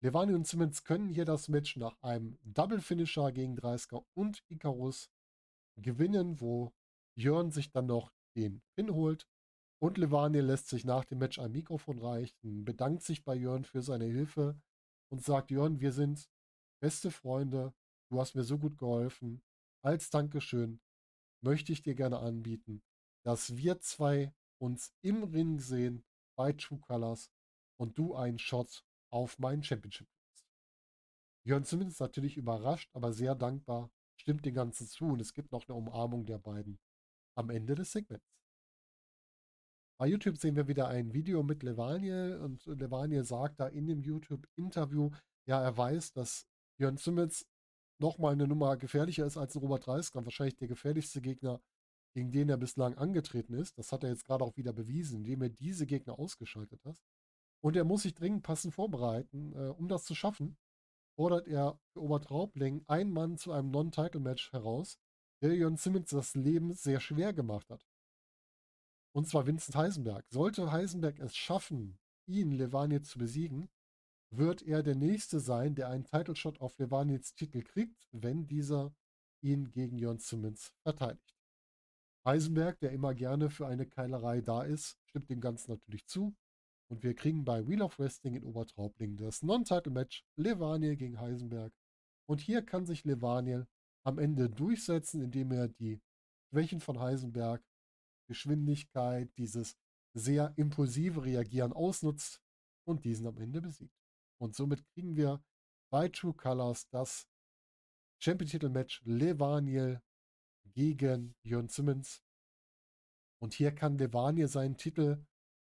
Levani 0.03 0.33
und 0.33 0.47
Simmons 0.47 0.83
können 0.83 1.09
hier 1.09 1.25
das 1.25 1.47
Match 1.47 1.77
nach 1.77 2.01
einem 2.01 2.39
Double 2.43 2.81
Finisher 2.81 3.31
gegen 3.31 3.55
Dreisker 3.55 4.03
und 4.15 4.43
Icarus 4.49 5.11
gewinnen, 5.77 6.41
wo 6.41 6.73
Jörn 7.15 7.51
sich 7.51 7.71
dann 7.71 7.85
noch 7.85 8.11
den 8.35 8.63
Pin 8.75 8.95
holt. 8.95 9.27
Und 9.79 9.99
Levani 9.99 10.39
lässt 10.39 10.69
sich 10.69 10.85
nach 10.85 11.05
dem 11.05 11.19
Match 11.19 11.37
ein 11.37 11.51
Mikrofon 11.51 11.99
reichen, 11.99 12.65
bedankt 12.65 13.03
sich 13.03 13.23
bei 13.23 13.35
Jörn 13.35 13.63
für 13.63 13.83
seine 13.83 14.05
Hilfe 14.05 14.59
und 15.11 15.23
sagt, 15.23 15.51
Jörn, 15.51 15.79
wir 15.79 15.91
sind 15.91 16.27
beste 16.81 17.11
Freunde, 17.11 17.73
du 18.09 18.19
hast 18.19 18.33
mir 18.33 18.43
so 18.43 18.57
gut 18.57 18.79
geholfen. 18.79 19.43
Als 19.83 20.09
Dankeschön 20.09 20.81
möchte 21.41 21.73
ich 21.73 21.83
dir 21.83 21.93
gerne 21.93 22.19
anbieten, 22.19 22.81
dass 23.23 23.55
wir 23.55 23.79
zwei 23.81 24.33
uns 24.59 24.93
im 25.01 25.23
Ring 25.23 25.59
sehen 25.59 26.03
bei 26.35 26.53
True 26.53 26.79
Colors 26.79 27.31
und 27.77 27.97
du 27.99 28.15
einen 28.15 28.39
Shot 28.39 28.83
auf 29.11 29.37
meinen 29.39 29.63
Championship 29.63 30.07
kriegst. 30.09 30.47
Jörn 31.43 31.63
Simmons 31.63 31.99
natürlich 31.99 32.37
überrascht, 32.37 32.89
aber 32.93 33.13
sehr 33.13 33.35
dankbar, 33.35 33.91
stimmt 34.15 34.45
dem 34.45 34.53
Ganzen 34.53 34.87
zu 34.87 35.05
und 35.05 35.21
es 35.21 35.33
gibt 35.33 35.51
noch 35.51 35.67
eine 35.67 35.75
Umarmung 35.77 36.25
der 36.25 36.39
beiden 36.39 36.79
am 37.35 37.49
Ende 37.49 37.75
des 37.75 37.91
Segments. 37.91 38.25
Bei 39.99 40.07
YouTube 40.07 40.37
sehen 40.37 40.55
wir 40.55 40.67
wieder 40.67 40.87
ein 40.87 41.13
Video 41.13 41.43
mit 41.43 41.61
Levaniel 41.61 42.39
und 42.41 42.65
Levaniel 42.65 43.23
sagt 43.23 43.59
da 43.59 43.67
in 43.67 43.85
dem 43.85 44.01
YouTube-Interview, 44.01 45.11
ja, 45.45 45.61
er 45.61 45.77
weiß, 45.77 46.13
dass 46.13 46.47
Jörn 46.79 46.97
Simmons 46.97 47.45
nochmal 47.99 48.33
eine 48.33 48.47
Nummer 48.47 48.77
gefährlicher 48.77 49.25
ist 49.25 49.37
als 49.37 49.55
Robert 49.55 49.87
Reiskram, 49.87 50.25
wahrscheinlich 50.25 50.55
der 50.55 50.67
gefährlichste 50.67 51.21
Gegner, 51.21 51.61
gegen 52.15 52.31
den 52.31 52.49
er 52.49 52.57
bislang 52.57 52.97
angetreten 52.97 53.53
ist. 53.53 53.77
Das 53.77 53.91
hat 53.91 54.03
er 54.03 54.09
jetzt 54.09 54.25
gerade 54.25 54.43
auch 54.43 54.57
wieder 54.57 54.73
bewiesen, 54.73 55.17
indem 55.19 55.43
er 55.43 55.49
diese 55.49 55.85
Gegner 55.85 56.17
ausgeschaltet 56.17 56.83
hat. 56.83 56.97
Und 57.61 57.75
er 57.75 57.83
muss 57.83 58.03
sich 58.03 58.13
dringend 58.13 58.43
passend 58.43 58.73
vorbereiten. 58.73 59.53
Äh, 59.53 59.69
um 59.69 59.87
das 59.87 60.03
zu 60.03 60.15
schaffen, 60.15 60.57
fordert 61.15 61.47
er 61.47 61.79
für 61.93 62.01
Obertraubling 62.01 62.83
einen 62.87 63.11
Mann 63.11 63.37
zu 63.37 63.51
einem 63.51 63.71
Non-Title-Match 63.71 64.51
heraus, 64.51 64.97
der 65.41 65.55
Jörn 65.55 65.77
Simmons 65.77 66.09
das 66.09 66.35
Leben 66.35 66.73
sehr 66.73 66.99
schwer 66.99 67.33
gemacht 67.33 67.69
hat. 67.69 67.85
Und 69.13 69.27
zwar 69.27 69.45
Vincent 69.45 69.75
Heisenberg. 69.75 70.25
Sollte 70.29 70.71
Heisenberg 70.71 71.19
es 71.19 71.35
schaffen, 71.35 71.99
ihn, 72.27 72.51
Levaniel, 72.51 73.01
zu 73.01 73.19
besiegen, 73.19 73.69
wird 74.31 74.61
er 74.61 74.83
der 74.83 74.95
Nächste 74.95 75.39
sein, 75.39 75.75
der 75.75 75.89
einen 75.89 76.05
Title 76.05 76.35
Shot 76.35 76.61
auf 76.61 76.77
Levaniels 76.77 77.33
Titel 77.33 77.61
kriegt, 77.61 78.07
wenn 78.11 78.47
dieser 78.47 78.93
ihn 79.41 79.71
gegen 79.71 79.97
Jörn 79.97 80.19
Simmons 80.19 80.73
verteidigt. 80.83 81.35
Heisenberg, 82.23 82.79
der 82.79 82.91
immer 82.91 83.13
gerne 83.13 83.49
für 83.49 83.67
eine 83.67 83.87
Keilerei 83.87 84.41
da 84.41 84.63
ist, 84.63 84.99
stimmt 85.05 85.29
dem 85.29 85.41
Ganzen 85.41 85.71
natürlich 85.71 86.05
zu. 86.05 86.35
Und 86.91 87.03
wir 87.03 87.15
kriegen 87.15 87.45
bei 87.45 87.65
Wheel 87.65 87.83
of 87.83 87.97
Wrestling 87.99 88.35
in 88.35 88.43
Obertraubling 88.43 89.15
das 89.15 89.43
Non-Title-Match 89.43 90.25
Levaniel 90.35 90.97
gegen 90.97 91.21
Heisenberg. 91.21 91.71
Und 92.27 92.41
hier 92.41 92.61
kann 92.61 92.85
sich 92.85 93.05
Levaniel 93.05 93.65
am 94.05 94.19
Ende 94.19 94.49
durchsetzen, 94.49 95.21
indem 95.21 95.53
er 95.53 95.69
die 95.69 96.01
Schwächen 96.49 96.81
von 96.81 96.99
Heisenberg, 96.99 97.63
Geschwindigkeit, 98.27 99.31
dieses 99.37 99.77
sehr 100.13 100.51
impulsive 100.57 101.23
Reagieren 101.23 101.71
ausnutzt 101.71 102.41
und 102.85 103.05
diesen 103.05 103.25
am 103.25 103.37
Ende 103.37 103.61
besiegt. 103.61 103.95
Und 104.37 104.57
somit 104.57 104.83
kriegen 104.89 105.15
wir 105.15 105.41
bei 105.93 106.09
True 106.09 106.33
Colors 106.33 106.89
das 106.89 107.25
Champion-Titel-Match 108.21 109.01
Levaniel 109.05 110.01
gegen 110.73 111.35
Jörn 111.43 111.69
Simmons. 111.69 112.21
Und 113.41 113.53
hier 113.53 113.73
kann 113.73 113.97
Levaniel 113.97 114.49
seinen 114.49 114.75
Titel 114.75 115.25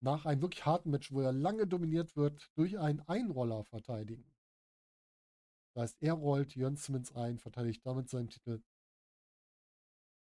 nach 0.04 0.26
einem 0.26 0.42
wirklich 0.42 0.66
harten 0.66 0.92
Match, 0.92 1.12
wo 1.14 1.22
er 1.22 1.32
lange 1.32 1.66
dominiert 1.66 2.16
wird, 2.18 2.52
durch 2.56 2.78
einen 2.78 3.00
Einroller 3.08 3.64
verteidigen. 3.64 4.26
Das 5.74 5.84
heißt, 5.84 5.98
er 6.02 6.14
rollt 6.14 6.56
Jörn 6.56 6.76
Simmons 6.76 7.16
ein, 7.16 7.40
verteidigt 7.40 7.86
damit 7.86 8.10
seinen 8.10 8.28
Titel 8.28 8.62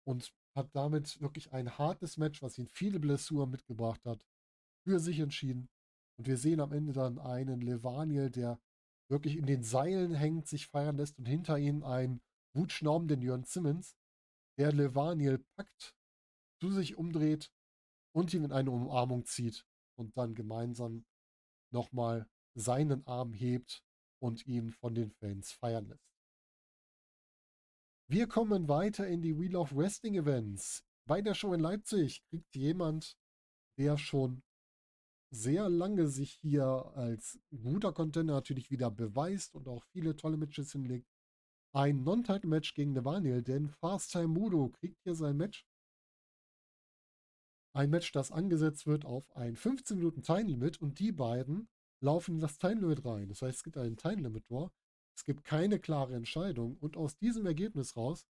und 0.05 0.31
hat 0.55 0.69
damit 0.73 1.19
wirklich 1.19 1.51
ein 1.51 1.77
hartes 1.77 2.17
Match, 2.17 2.41
was 2.43 2.57
ihn 2.59 2.67
viele 2.67 2.99
Blessuren 2.99 3.49
mitgebracht 3.49 4.05
hat, 4.05 4.23
für 4.83 4.99
sich 4.99 5.19
entschieden. 5.19 5.67
Und 6.17 6.27
wir 6.27 6.37
sehen 6.37 6.61
am 6.61 6.71
Ende 6.71 6.93
dann 6.93 7.17
einen 7.17 7.59
Levaniel, 7.59 8.29
der 8.29 8.61
wirklich 9.09 9.35
in 9.35 9.47
den 9.47 9.63
Seilen 9.63 10.13
hängt, 10.13 10.47
sich 10.47 10.67
feiern 10.67 10.97
lässt 10.97 11.17
und 11.17 11.25
hinter 11.25 11.57
ihm 11.57 11.83
einen 11.83 12.21
wutschnaubenden 12.53 13.21
Jörn 13.21 13.43
Simmons, 13.43 13.97
der 14.57 14.71
Levaniel 14.71 15.39
packt, 15.55 15.95
zu 16.61 16.71
sich 16.71 16.95
umdreht 16.95 17.51
und 18.15 18.33
ihn 18.33 18.45
in 18.45 18.51
eine 18.53 18.71
Umarmung 18.71 19.25
zieht 19.25 19.67
und 19.95 20.15
dann 20.17 20.35
gemeinsam 20.35 21.05
nochmal 21.71 22.29
seinen 22.53 23.05
Arm 23.05 23.33
hebt 23.33 23.83
und 24.19 24.47
ihn 24.47 24.71
von 24.71 24.95
den 24.95 25.11
Fans 25.11 25.51
feiern 25.51 25.87
lässt. 25.87 26.15
Wir 28.07 28.27
kommen 28.27 28.69
weiter 28.69 29.07
in 29.07 29.21
die 29.21 29.37
Wheel 29.37 29.57
of 29.57 29.75
Wrestling 29.75 30.15
Events. 30.15 30.85
Bei 31.05 31.21
der 31.21 31.33
Show 31.33 31.53
in 31.53 31.59
Leipzig 31.59 32.23
kriegt 32.29 32.55
jemand, 32.55 33.17
der 33.77 33.97
schon 33.97 34.41
sehr 35.31 35.67
lange 35.67 36.07
sich 36.07 36.31
hier 36.31 36.65
als 36.95 37.39
guter 37.63 37.91
Contender 37.91 38.35
natürlich 38.35 38.71
wieder 38.71 38.89
beweist 38.91 39.55
und 39.55 39.67
auch 39.67 39.83
viele 39.91 40.15
tolle 40.15 40.37
Matches 40.37 40.71
hinlegt. 40.71 41.09
Ein 41.73 42.03
Non-Title-Match 42.03 42.75
gegen 42.75 42.93
Nevaniel, 42.93 43.43
denn 43.43 43.67
Fast 43.67 44.11
Time 44.13 44.29
Mudo 44.29 44.69
kriegt 44.69 45.01
hier 45.03 45.15
sein 45.15 45.35
Match. 45.35 45.65
Ein 47.75 47.89
Match, 47.89 48.13
das 48.13 48.31
angesetzt 48.31 48.87
wird 48.87 49.03
auf 49.03 49.35
ein 49.35 49.57
15 49.57 49.97
Minuten 49.97 50.23
Time 50.23 50.43
Limit 50.43 50.79
und 50.79 50.97
die 50.97 51.11
beiden 51.11 51.67
laufen 51.99 52.35
in 52.35 52.39
das 52.39 52.57
Time 52.57 52.79
Limit 52.79 53.03
rein. 53.03 53.27
Das 53.27 53.41
heißt, 53.41 53.57
es 53.57 53.63
gibt 53.63 53.77
einen 53.77 53.97
Time 53.97 54.21
Limit 54.21 54.45
Es 55.13 55.25
gibt 55.25 55.43
keine 55.43 55.77
klare 55.77 56.15
Entscheidung 56.15 56.77
und 56.77 56.95
aus 56.95 57.17
diesem 57.17 57.45
Ergebnis 57.45 57.97
raus 57.97 58.25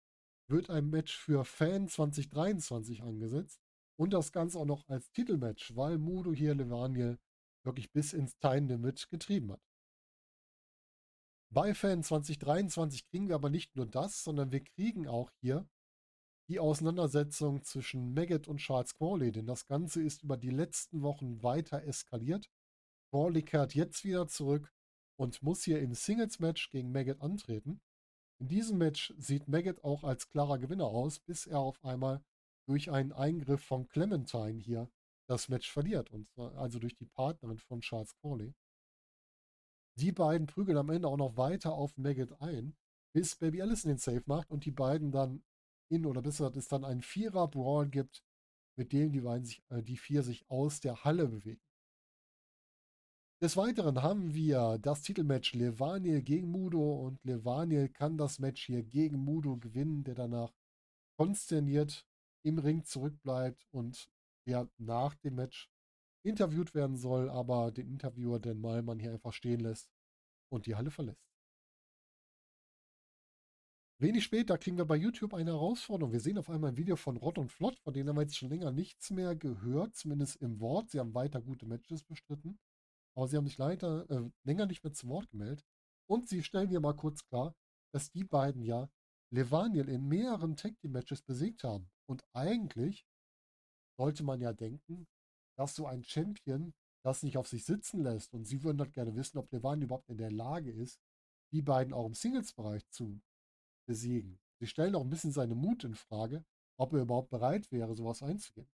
wird 0.47 0.69
ein 0.69 0.91
Match 0.91 1.17
für 1.17 1.47
Fan 1.47 1.89
2023 1.89 3.03
angesetzt. 3.03 3.63
Und 3.97 4.13
das 4.13 4.31
Ganze 4.31 4.59
auch 4.59 4.67
noch 4.67 4.87
als 4.89 5.11
Titelmatch, 5.11 5.75
weil 5.75 5.97
Mudo 5.97 6.35
hier 6.35 6.55
Levaniel 6.55 7.19
wirklich 7.65 7.91
bis 7.93 8.13
ins 8.13 8.37
Time 8.37 8.67
Limit 8.67 9.09
getrieben 9.09 9.53
hat. 9.53 9.63
Bei 11.49 11.73
Fan 11.73 12.03
2023 12.03 13.07
kriegen 13.07 13.29
wir 13.29 13.37
aber 13.37 13.49
nicht 13.49 13.75
nur 13.75 13.87
das, 13.87 14.23
sondern 14.23 14.53
wir 14.53 14.63
kriegen 14.63 15.09
auch 15.09 15.31
hier 15.41 15.67
die 16.51 16.59
Auseinandersetzung 16.59 17.63
zwischen 17.63 18.13
Maggot 18.13 18.49
und 18.49 18.57
Charles 18.57 18.97
Crawley, 18.97 19.31
denn 19.31 19.47
das 19.47 19.67
Ganze 19.67 20.03
ist 20.03 20.25
über 20.25 20.37
die 20.37 20.51
letzten 20.51 21.01
Wochen 21.01 21.45
weiter 21.45 21.85
eskaliert. 21.85 22.51
Crawley 23.11 23.43
kehrt 23.43 23.77
jetzt 23.77 24.05
wieder 24.05 24.27
zurück 24.27 24.75
und 25.17 25.41
muss 25.45 25.63
hier 25.63 25.81
im 25.81 25.95
Singles-Match 25.95 26.71
gegen 26.71 26.91
Maggot 26.91 27.21
antreten. 27.21 27.81
In 28.41 28.49
diesem 28.49 28.79
Match 28.79 29.15
sieht 29.17 29.47
Maggot 29.47 29.85
auch 29.85 30.03
als 30.03 30.29
klarer 30.29 30.59
Gewinner 30.59 30.87
aus, 30.87 31.21
bis 31.21 31.47
er 31.47 31.61
auf 31.61 31.85
einmal 31.85 32.21
durch 32.67 32.91
einen 32.91 33.13
Eingriff 33.13 33.63
von 33.63 33.87
Clementine 33.87 34.59
hier 34.59 34.91
das 35.29 35.49
Match 35.49 35.71
verliert. 35.71 36.11
Und 36.11 36.27
zwar 36.31 36.57
also 36.57 36.81
durch 36.81 36.97
die 36.97 37.07
Partnerin 37.07 37.59
von 37.59 37.81
Charles 37.81 38.17
Corley. 38.17 38.55
Die 39.95 40.11
beiden 40.11 40.49
prügeln 40.49 40.79
am 40.79 40.91
Ende 40.91 41.07
auch 41.07 41.17
noch 41.17 41.37
weiter 41.37 41.75
auf 41.75 41.97
Maggot 41.97 42.41
ein, 42.41 42.77
bis 43.13 43.37
Baby 43.37 43.63
Allison 43.63 43.91
den 43.91 43.99
Safe 43.99 44.25
macht 44.27 44.51
und 44.51 44.65
die 44.65 44.73
beiden 44.73 45.13
dann 45.13 45.45
in, 45.91 46.07
oder 46.07 46.23
besser, 46.23 46.55
es 46.57 46.69
dann 46.69 46.85
einen 46.85 47.03
Vierer-Brawl 47.03 47.89
gibt, 47.89 48.23
mit 48.77 48.93
dem 48.93 49.13
die 49.13 49.21
beiden 49.21 49.45
sich, 49.45 49.63
äh, 49.71 49.83
die 49.83 49.97
vier 49.97 50.23
sich 50.23 50.49
aus 50.49 50.81
der 50.81 51.05
Halle 51.05 51.29
bewegen. 51.29 51.61
Des 53.43 53.57
Weiteren 53.57 54.03
haben 54.03 54.35
wir 54.35 54.79
das 54.79 55.03
Titelmatch 55.03 55.55
Levaniel 55.55 56.23
gegen 56.23 56.51
Mudo 56.51 57.07
und 57.07 57.25
Levaniel 57.25 57.89
kann 57.89 58.19
das 58.19 58.39
Match 58.39 58.67
hier 58.67 58.83
gegen 58.83 59.19
Mudo 59.19 59.57
gewinnen, 59.57 60.05
der 60.05 60.15
danach 60.15 60.53
konsterniert 61.19 62.07
im 62.43 62.59
Ring 62.59 62.85
zurückbleibt 62.85 63.67
und 63.71 64.11
der 64.47 64.69
nach 64.77 65.15
dem 65.17 65.37
Match 65.37 65.71
interviewt 66.23 66.75
werden 66.75 66.97
soll, 66.97 67.31
aber 67.31 67.73
den 67.73 67.89
Interviewer 67.89 68.41
den 68.41 68.61
Malmann 68.61 68.99
hier 68.99 69.13
einfach 69.13 69.33
stehen 69.33 69.61
lässt 69.61 69.91
und 70.51 70.67
die 70.67 70.75
Halle 70.75 70.91
verlässt. 70.91 71.30
Wenig 74.03 74.25
später 74.25 74.57
kriegen 74.57 74.79
wir 74.79 74.87
bei 74.87 74.97
YouTube 74.97 75.35
eine 75.35 75.51
Herausforderung. 75.51 76.11
Wir 76.11 76.21
sehen 76.21 76.39
auf 76.39 76.49
einmal 76.49 76.71
ein 76.71 76.79
Video 76.79 76.97
von 76.97 77.19
Rott 77.19 77.37
und 77.37 77.53
Flott, 77.53 77.79
von 77.81 77.93
denen 77.93 78.09
haben 78.09 78.17
wir 78.17 78.23
jetzt 78.23 78.39
schon 78.39 78.49
länger 78.49 78.71
nichts 78.71 79.11
mehr 79.11 79.37
gehört, 79.37 79.95
zumindest 79.95 80.37
im 80.37 80.59
Wort. 80.59 80.89
Sie 80.89 80.99
haben 80.99 81.13
weiter 81.13 81.43
gute 81.43 81.67
Matches 81.67 82.03
bestritten, 82.03 82.59
aber 83.15 83.29
sie 83.29 83.37
haben 83.37 83.45
sich 83.45 83.59
leider 83.59 84.09
äh, 84.09 84.31
länger 84.45 84.65
nicht 84.65 84.83
mehr 84.83 84.95
zu 84.95 85.07
Wort 85.09 85.29
gemeldet. 85.29 85.67
Und 86.07 86.31
sie 86.31 86.43
stellen 86.43 86.71
hier 86.71 86.81
mal 86.81 86.97
kurz 86.97 87.27
klar, 87.27 87.55
dass 87.93 88.11
die 88.11 88.25
beiden 88.25 88.63
ja 88.63 88.89
Levaniel 89.35 89.91
in 89.91 90.09
mehreren 90.09 90.57
Tag 90.57 90.79
Team 90.79 90.93
Matches 90.93 91.21
besiegt 91.21 91.63
haben. 91.63 91.91
Und 92.07 92.25
eigentlich 92.33 93.07
sollte 93.99 94.23
man 94.25 94.41
ja 94.41 94.55
denken, 94.55 95.09
dass 95.59 95.75
so 95.75 95.85
ein 95.85 96.05
Champion 96.05 96.73
das 97.05 97.23
nicht 97.23 97.37
auf 97.37 97.49
sich 97.49 97.67
sitzen 97.67 98.03
lässt. 98.03 98.33
Und 98.33 98.47
sie 98.47 98.63
würden 98.63 98.81
halt 98.81 98.95
gerne 98.95 99.15
wissen, 99.15 99.37
ob 99.37 99.53
Levaniel 99.53 99.85
überhaupt 99.85 100.09
in 100.09 100.17
der 100.17 100.31
Lage 100.31 100.73
ist, 100.73 101.03
die 101.53 101.61
beiden 101.61 101.93
auch 101.93 102.07
im 102.07 102.15
Singles-Bereich 102.15 102.89
zu 102.89 103.21
besiegen. 103.91 104.39
Sie 104.61 104.69
stellen 104.69 104.95
auch 104.95 105.03
ein 105.03 105.11
bisschen 105.11 105.33
seine 105.33 105.57
Mut 105.57 105.83
in 105.83 105.97
Frage, 105.97 106.45
ob 106.79 106.93
er 106.93 107.03
überhaupt 107.03 107.31
bereit 107.31 107.73
wäre, 107.73 107.97
sowas 107.97 108.23
einzugehen. 108.23 108.71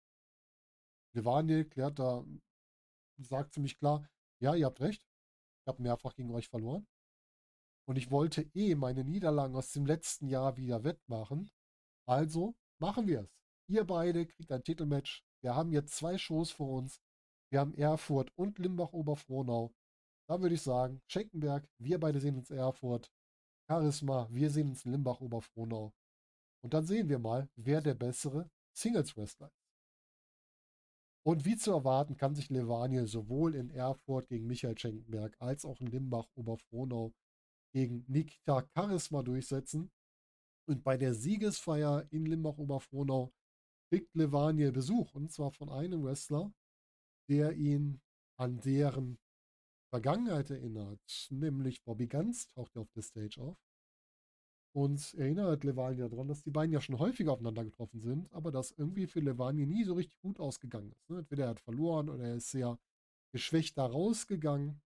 Levaniel 1.14 1.66
klärt 1.66 2.00
da, 2.00 2.26
sagt 3.18 3.52
ziemlich 3.52 3.78
klar, 3.78 4.08
ja, 4.40 4.56
ihr 4.56 4.66
habt 4.68 4.80
recht, 4.80 5.06
ich 5.60 5.68
habe 5.68 5.82
mehrfach 5.82 6.16
gegen 6.16 6.32
euch 6.32 6.48
verloren. 6.48 6.88
Und 7.90 7.98
ich 7.98 8.10
wollte 8.10 8.50
eh 8.54 8.74
meine 8.76 9.04
Niederlagen 9.04 9.54
aus 9.58 9.74
dem 9.74 9.86
letzten 9.86 10.30
Jahr 10.30 10.56
wieder 10.56 10.86
wettmachen. 10.86 11.52
Also 12.08 12.56
machen 12.80 13.06
wir 13.06 13.24
es. 13.24 13.36
Ihr 13.68 13.84
beide 13.84 14.26
kriegt 14.26 14.52
ein 14.54 14.64
Titelmatch. 14.64 15.26
Wir 15.42 15.56
haben 15.56 15.74
jetzt 15.74 15.96
zwei 15.96 16.18
Shows 16.18 16.52
vor 16.52 16.70
uns. 16.70 17.02
Wir 17.50 17.60
haben 17.60 17.74
Erfurt 17.74 18.32
und 18.38 18.60
Limbach-Oberfrohnau. 18.60 19.74
Da 20.30 20.42
würde 20.42 20.56
ich 20.56 20.62
sagen, 20.62 21.02
Schenkenberg, 21.08 21.68
wir 21.80 22.00
beide 22.00 22.22
sehen 22.22 22.38
uns 22.38 22.50
Erfurt. 22.50 23.12
Charisma, 23.72 24.28
wir 24.30 24.50
sehen 24.50 24.68
uns 24.72 24.84
in 24.84 24.92
Limbach-Oberfrohnau. 24.92 25.94
Und 26.62 26.74
dann 26.74 26.86
sehen 26.86 27.08
wir 27.08 27.20
mal, 27.20 27.50
wer 27.56 27.80
der 27.80 27.94
bessere 27.94 28.52
Singles-Wrestler 28.76 29.48
ist. 29.48 29.72
Und 31.26 31.46
wie 31.46 31.56
zu 31.56 31.72
erwarten, 31.72 32.18
kann 32.18 32.36
sich 32.36 32.50
Levaniel 32.50 33.08
sowohl 33.08 33.56
in 33.56 33.70
Erfurt 33.70 34.28
gegen 34.28 34.46
Michael 34.46 34.78
Schenkenberg 34.78 35.38
als 35.40 35.64
auch 35.64 35.80
in 35.80 35.88
Limbach-Oberfrohnau 35.88 37.14
gegen 37.74 38.04
Nikita 38.10 38.68
Charisma 38.76 39.24
durchsetzen. 39.24 39.90
Und 40.68 40.84
bei 40.84 40.98
der 40.98 41.14
Siegesfeier 41.14 42.06
in 42.10 42.26
Limbach-Oberfrohnau 42.26 43.32
kriegt 43.90 44.14
Levaniel 44.16 44.74
Besuch. 44.74 45.14
Und 45.14 45.32
zwar 45.32 45.52
von 45.52 45.70
einem 45.70 46.04
Wrestler, 46.04 46.52
der 47.30 47.54
ihn 47.54 48.02
an 48.38 48.60
deren 48.60 49.18
Vergangenheit 49.92 50.50
erinnert. 50.50 51.28
Nämlich 51.30 51.84
Bobby 51.84 52.08
Ganz 52.08 52.48
taucht 52.48 52.78
auf 52.78 52.90
der 52.92 53.04
Stage 53.04 53.42
auf. 53.42 53.58
Und 54.74 55.14
erinnert 55.16 55.66
Levaniel 55.66 56.08
daran, 56.08 56.30
dass 56.30 56.44
die 56.44 56.52
beiden 56.52 56.72
ja 56.72 56.80
schon 56.80 56.98
häufiger 56.98 57.34
aufeinander 57.34 57.66
getroffen 57.66 58.00
sind, 58.00 58.32
aber 58.32 58.52
dass 58.52 58.72
irgendwie 58.72 59.06
für 59.06 59.20
Levaniel 59.20 59.68
nie 59.68 59.84
so 59.84 59.96
richtig 59.96 60.18
gut 60.22 60.40
ausgegangen 60.40 60.94
ist. 60.94 61.10
Ne? 61.10 61.20
Entweder 61.20 61.44
er 61.44 61.50
hat 61.50 61.60
verloren 61.60 62.10
oder 62.10 62.24
er 62.24 62.36
ist 62.36 62.52
sehr 62.52 62.80
geschwächt 63.34 63.78
da 63.78 63.86
rausgegangen. 63.86 64.82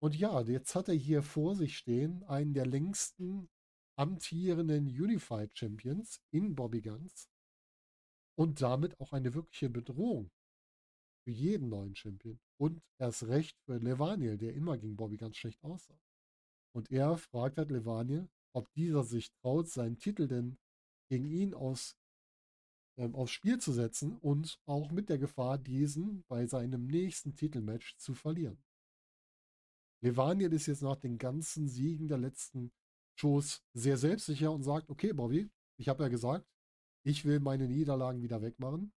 Und 0.00 0.16
ja, 0.16 0.40
jetzt 0.42 0.76
hat 0.76 0.88
er 0.88 0.94
hier 0.94 1.24
vor 1.24 1.56
sich 1.56 1.76
stehen 1.76 2.22
einen 2.24 2.54
der 2.54 2.66
längsten 2.66 3.48
amtierenden 3.96 4.86
Unified 4.86 5.56
Champions 5.58 6.20
in 6.30 6.54
Bobby 6.54 6.82
Guns 6.82 7.28
und 8.36 8.62
damit 8.62 8.98
auch 9.00 9.12
eine 9.12 9.34
wirkliche 9.34 9.70
Bedrohung 9.70 10.30
für 11.24 11.30
jeden 11.30 11.68
neuen 11.68 11.94
Champion 11.94 12.38
und 12.58 12.82
erst 12.98 13.24
recht 13.24 13.58
für 13.60 13.78
Levaniel, 13.78 14.36
der 14.36 14.54
immer 14.54 14.78
gegen 14.78 14.96
Bobby 14.96 15.16
ganz 15.16 15.36
schlecht 15.36 15.62
aussah. 15.62 15.98
Und 16.74 16.90
er 16.90 17.16
fragt 17.16 17.58
halt 17.58 17.70
Levaniel, 17.70 18.28
ob 18.54 18.72
dieser 18.72 19.04
sich 19.04 19.32
traut, 19.40 19.68
seinen 19.68 19.98
Titel 19.98 20.26
denn 20.26 20.58
gegen 21.08 21.26
ihn 21.26 21.54
aus, 21.54 21.96
ähm, 22.98 23.14
aufs 23.14 23.32
Spiel 23.32 23.58
zu 23.58 23.72
setzen 23.72 24.16
und 24.18 24.58
auch 24.66 24.90
mit 24.90 25.08
der 25.08 25.18
Gefahr, 25.18 25.58
diesen 25.58 26.24
bei 26.28 26.46
seinem 26.46 26.86
nächsten 26.86 27.34
Titelmatch 27.34 27.96
zu 27.96 28.14
verlieren. 28.14 28.62
Levaniel 30.02 30.52
ist 30.52 30.66
jetzt 30.66 30.82
nach 30.82 30.96
den 30.96 31.18
ganzen 31.18 31.68
Siegen 31.68 32.08
der 32.08 32.18
letzten 32.18 32.72
Shows 33.14 33.62
sehr 33.72 33.96
selbstsicher 33.96 34.50
und 34.50 34.62
sagt, 34.62 34.88
okay, 34.90 35.12
Bobby, 35.12 35.48
ich 35.78 35.88
habe 35.88 36.02
ja 36.02 36.08
gesagt, 36.08 36.46
ich 37.04 37.24
will 37.24 37.40
meine 37.40 37.68
Niederlagen 37.68 38.22
wieder 38.22 38.42
wegmachen. 38.42 38.92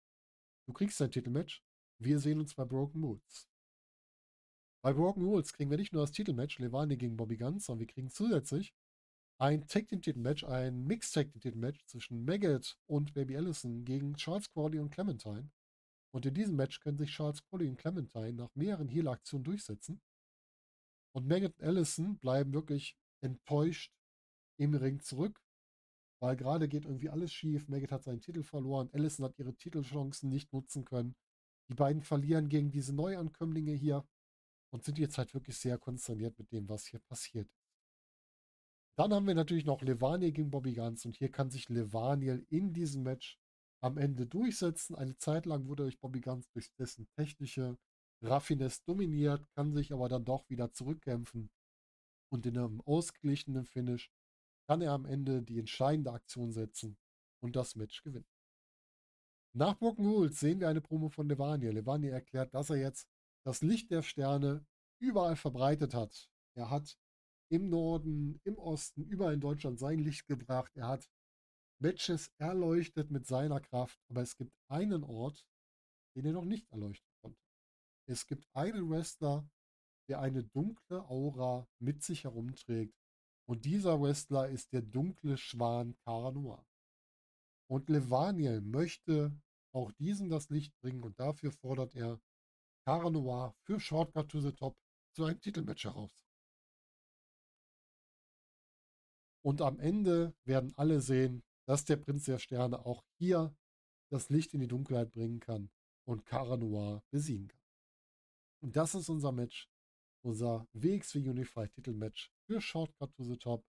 Du 0.67 0.73
kriegst 0.73 1.01
dein 1.01 1.11
Titelmatch. 1.11 1.63
Wir 2.05 2.19
sehen 2.19 2.41
uns 2.41 2.55
bei 2.55 2.65
Broken 2.65 3.05
Rules. 3.05 3.49
Bei 4.83 4.93
Broken 4.93 5.23
Rules 5.23 5.53
kriegen 5.53 5.71
wir 5.71 5.79
nicht 5.79 5.93
nur 5.93 6.03
das 6.03 6.11
Titelmatch 6.11 6.59
Levani 6.59 6.97
gegen 6.97 7.17
Bobby 7.17 7.37
Guns, 7.37 7.67
sondern 7.67 7.87
wir 7.87 7.87
kriegen 7.87 8.11
zusätzlich 8.11 8.75
ein 9.39 9.69
Tag 9.69 9.87
Team 9.87 10.03
Titelmatch, 10.03 10.43
ein 10.43 10.85
Mixed 10.85 11.15
Tag 11.15 11.31
Team 11.31 11.41
Titelmatch 11.41 11.85
zwischen 11.87 12.25
Maggot 12.25 12.77
und 12.89 13.15
Baby 13.15 13.37
Allison 13.37 13.85
gegen 13.85 14.15
Charles 14.17 14.51
Crawley 14.51 14.81
und 14.81 14.91
Clementine. 14.91 15.49
Und 16.13 16.27
in 16.27 16.35
diesem 16.35 16.57
Match 16.57 16.81
können 16.81 16.99
sich 16.99 17.13
Charles 17.13 17.45
Crawley 17.45 17.69
und 17.69 17.77
Clementine 17.77 18.33
nach 18.33 18.51
mehreren 18.57 18.89
Heal-Aktionen 18.89 19.45
durchsetzen. 19.45 20.03
Und 21.15 21.29
Maggot 21.29 21.57
und 21.61 21.65
Allison 21.65 22.19
bleiben 22.19 22.53
wirklich 22.53 22.97
enttäuscht 23.21 23.95
im 24.59 24.75
Ring 24.75 24.99
zurück, 25.01 25.41
weil 26.21 26.37
gerade 26.37 26.69
geht 26.69 26.85
irgendwie 26.85 27.11
alles 27.11 27.33
schief. 27.33 27.69
Maggot 27.69 27.93
hat 27.93 28.03
seinen 28.03 28.21
Titel 28.21 28.43
verloren, 28.43 28.91
Allison 28.93 29.25
hat 29.25 29.39
ihre 29.39 29.55
Titelchancen 29.55 30.31
nicht 30.31 30.53
nutzen 30.53 30.85
können. 30.85 31.15
Die 31.73 31.77
beiden 31.77 32.03
verlieren 32.03 32.51
gegen 32.51 32.71
diese 32.71 32.95
Neuankömmlinge 32.95 33.73
hier 33.73 34.07
und 34.75 34.85
sind 34.85 34.99
jetzt 34.99 35.17
halt 35.17 35.33
wirklich 35.33 35.57
sehr 35.57 35.79
konsterniert 35.79 36.39
mit 36.39 36.53
dem, 36.53 36.69
was 36.69 36.85
hier 36.85 37.01
passiert 37.01 37.51
ist. 37.51 37.73
Dann 38.99 39.15
haben 39.15 39.27
wir 39.27 39.35
natürlich 39.35 39.65
noch 39.65 39.81
Levaniel 39.81 40.33
gegen 40.33 40.51
Bobby 40.51 40.75
Guns 40.75 41.07
und 41.07 41.17
hier 41.17 41.31
kann 41.31 41.51
sich 41.51 41.71
Levaniel 41.71 42.45
in 42.51 42.75
diesem 42.75 43.05
Match 43.05 43.41
am 43.81 43.97
Ende 43.97 44.27
durchsetzen. 44.27 44.95
Eine 44.97 45.17
Zeit 45.17 45.47
lang 45.47 45.67
wurde 45.67 45.85
durch 45.85 45.99
Bobby 45.99 46.21
Guns 46.21 46.47
durch 46.51 46.71
dessen 46.75 47.09
technische 47.17 47.79
Raffinesse 48.21 48.83
dominiert, 48.85 49.51
kann 49.55 49.73
sich 49.73 49.95
aber 49.95 50.11
dann 50.11 50.27
doch 50.27 50.51
wieder 50.51 50.73
zurückkämpfen 50.73 51.51
und 52.29 52.45
in 52.45 52.59
einem 52.59 52.83
ausgeglichenen 52.83 53.65
Finish 53.65 54.13
kann 54.67 54.83
er 54.83 54.93
am 54.93 55.07
Ende 55.07 55.43
die 55.43 55.59
entscheidende 55.59 56.13
Aktion 56.13 56.53
setzen 56.53 56.99
und 57.41 57.57
das 57.57 57.77
Match 57.77 58.03
gewinnen. 58.03 58.29
Nach 59.55 59.77
Broken 59.79 60.07
Rules 60.07 60.41
sehen 60.41 60.61
wir 60.61 60.69
eine 60.69 60.81
Promo 60.81 61.11
von 61.11 61.29
Levaniel. 61.29 61.73
Levaniel 61.73 62.13
erklärt, 62.13 62.55
dass 62.55 62.71
er 62.71 62.77
jetzt 62.77 63.07
das 63.45 63.61
Licht 63.61 63.91
der 63.91 64.03
Sterne 64.03 64.65
überall 64.99 65.37
verbreitet 65.37 65.93
hat. 65.93 66.31
Er 66.55 66.71
hat 66.71 66.99
im 67.51 67.69
Norden, 67.69 68.41
im 68.45 68.57
Osten, 68.57 69.05
überall 69.05 69.35
in 69.35 69.41
Deutschland 69.41 69.79
sein 69.79 69.99
Licht 69.99 70.27
gebracht. 70.27 70.73
Er 70.75 70.89
hat 70.89 71.11
Matches 71.81 72.33
erleuchtet 72.39 73.11
mit 73.11 73.27
seiner 73.27 73.61
Kraft. 73.61 74.01
Aber 74.09 74.23
es 74.23 74.37
gibt 74.37 74.55
einen 74.69 75.05
Ort, 75.05 75.47
den 76.17 76.25
er 76.25 76.33
noch 76.33 76.47
nicht 76.47 76.71
erleuchten 76.71 77.13
konnte. 77.21 77.39
Es 78.09 78.27
gibt 78.27 78.47
einen 78.55 78.89
Wrestler, 78.89 79.47
der 80.09 80.21
eine 80.21 80.45
dunkle 80.45 81.07
Aura 81.11 81.69
mit 81.79 82.03
sich 82.03 82.25
herumträgt. 82.25 82.95
Und 83.47 83.67
dieser 83.67 84.01
Wrestler 84.01 84.49
ist 84.49 84.73
der 84.73 84.83
dunkle 84.83 85.37
Schwan 85.37 85.95
Cara 86.05 86.33
Noir. 86.33 86.65
Und 87.73 87.89
Levaniel 87.89 88.61
möchte 88.61 89.35
auch 89.75 89.93
diesen 89.93 90.29
das 90.29 90.51
Licht 90.51 90.79
bringen 90.83 91.03
und 91.03 91.19
dafür 91.19 91.51
fordert 91.53 91.95
er 91.95 92.21
Cara 92.85 93.09
Noir 93.09 93.55
für 93.63 93.81
Shortcut 93.81 94.29
to 94.29 94.41
the 94.41 94.53
Top 94.53 94.77
zu 95.15 95.25
einem 95.25 95.41
Titelmatch 95.41 95.85
heraus. 95.85 96.13
Und 99.41 99.63
am 99.63 99.81
Ende 99.81 100.35
werden 100.45 100.75
alle 100.77 101.01
sehen, 101.01 101.43
dass 101.67 101.87
der 101.87 101.97
Prinz 101.97 102.27
der 102.27 102.39
Sterne 102.39 102.85
auch 102.85 103.07
hier 103.17 103.57
das 104.11 104.29
Licht 104.29 104.53
in 104.53 104.61
die 104.61 104.69
Dunkelheit 104.69 105.11
bringen 105.11 105.41
kann 105.41 105.71
und 106.07 106.27
Cara 106.27 106.59
Noir 106.59 107.03
besiegen 107.11 107.49
kann. 107.49 107.65
Und 108.61 108.77
das 108.77 108.95
ist 108.95 109.09
unser 109.09 109.33
Match, 109.33 109.67
unser 110.21 110.69
WXW 110.75 111.31
Unified 111.31 111.73
Titelmatch 111.73 112.31
für 112.45 112.61
Shortcut 112.61 113.15
to 113.15 113.25
the 113.25 113.39
Top. 113.39 113.65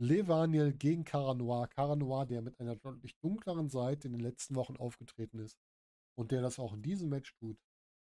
Levaniel 0.00 0.72
gegen 0.72 1.04
Cara 1.04 1.34
Noir. 1.34 1.68
Cara 1.68 1.94
Noir, 1.94 2.26
der 2.26 2.40
mit 2.40 2.58
einer 2.58 2.74
deutlich 2.76 3.18
dunkleren 3.18 3.68
Seite 3.68 4.08
in 4.08 4.14
den 4.14 4.22
letzten 4.22 4.54
Wochen 4.54 4.76
aufgetreten 4.76 5.38
ist 5.38 5.58
und 6.18 6.30
der 6.30 6.40
das 6.40 6.58
auch 6.58 6.72
in 6.72 6.82
diesem 6.82 7.10
Match 7.10 7.34
tut, 7.34 7.58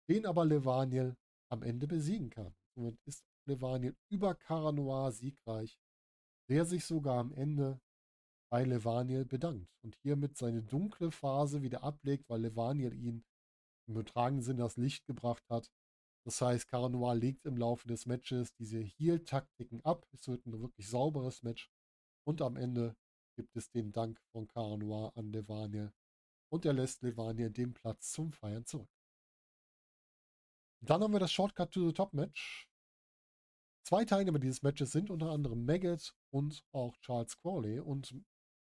den 0.10 0.26
aber 0.26 0.46
Levaniel 0.46 1.16
am 1.52 1.62
Ende 1.62 1.88
besiegen 1.88 2.30
kann. 2.30 2.56
Somit 2.76 2.98
ist 3.06 3.24
Levaniel 3.48 3.96
über 4.10 4.34
Cara 4.34 4.72
Noir 4.72 5.12
siegreich, 5.12 5.78
der 6.50 6.66
sich 6.66 6.86
sogar 6.86 7.20
am 7.20 7.32
Ende 7.34 7.80
bei 8.52 8.64
Levaniel 8.64 9.26
bedankt 9.26 9.70
und 9.84 9.96
hiermit 10.02 10.38
seine 10.38 10.64
dunkle 10.64 11.12
Phase 11.12 11.62
wieder 11.62 11.84
ablegt, 11.84 12.30
weil 12.30 12.42
Levaniel 12.42 12.94
ihn 12.94 13.24
im 13.88 13.94
übertragenen 13.94 14.42
Sinne 14.44 14.64
das 14.64 14.78
Licht 14.78 15.06
gebracht 15.06 15.44
hat 15.50 15.70
das 16.26 16.42
heißt, 16.42 16.68
Caranoir 16.68 17.14
legt 17.14 17.46
im 17.46 17.56
Laufe 17.56 17.88
des 17.88 18.08
Matches 18.08 18.52
diese 18.56 18.80
Heal-Taktiken 18.80 19.86
ab. 19.86 20.08
Es 20.12 20.28
wird 20.28 20.46
ein 20.48 20.60
wirklich 20.60 20.90
sauberes 20.90 21.44
Match. 21.44 21.70
Und 22.26 22.42
am 22.42 22.58
Ende 22.58 22.96
gibt 23.36 23.56
es 23.56 23.70
den 23.70 23.92
Dank 23.92 24.20
von 24.32 24.48
Caranoir 24.48 25.16
an 25.16 25.32
Levaniel. 25.32 25.94
Und 26.50 26.66
er 26.66 26.74
lässt 26.74 27.02
Levaniel 27.02 27.52
den 27.52 27.74
Platz 27.74 28.12
zum 28.12 28.32
Feiern 28.32 28.66
zurück. 28.66 28.90
Dann 30.82 31.02
haben 31.02 31.14
wir 31.14 31.20
das 31.20 31.32
Shortcut 31.32 31.72
to 31.72 31.88
the 31.88 31.94
Top 31.94 32.14
Match. 32.14 32.70
Zwei 33.84 34.06
Teilnehmer 34.06 34.40
dieses 34.40 34.64
Matches 34.64 34.92
sind 34.92 35.10
unter 35.10 35.30
anderem 35.32 35.66
Maggot 35.66 36.16
und 36.32 36.64
auch 36.72 36.98
Charles 36.98 37.38
Crawley. 37.38 37.80
Und 37.80 38.16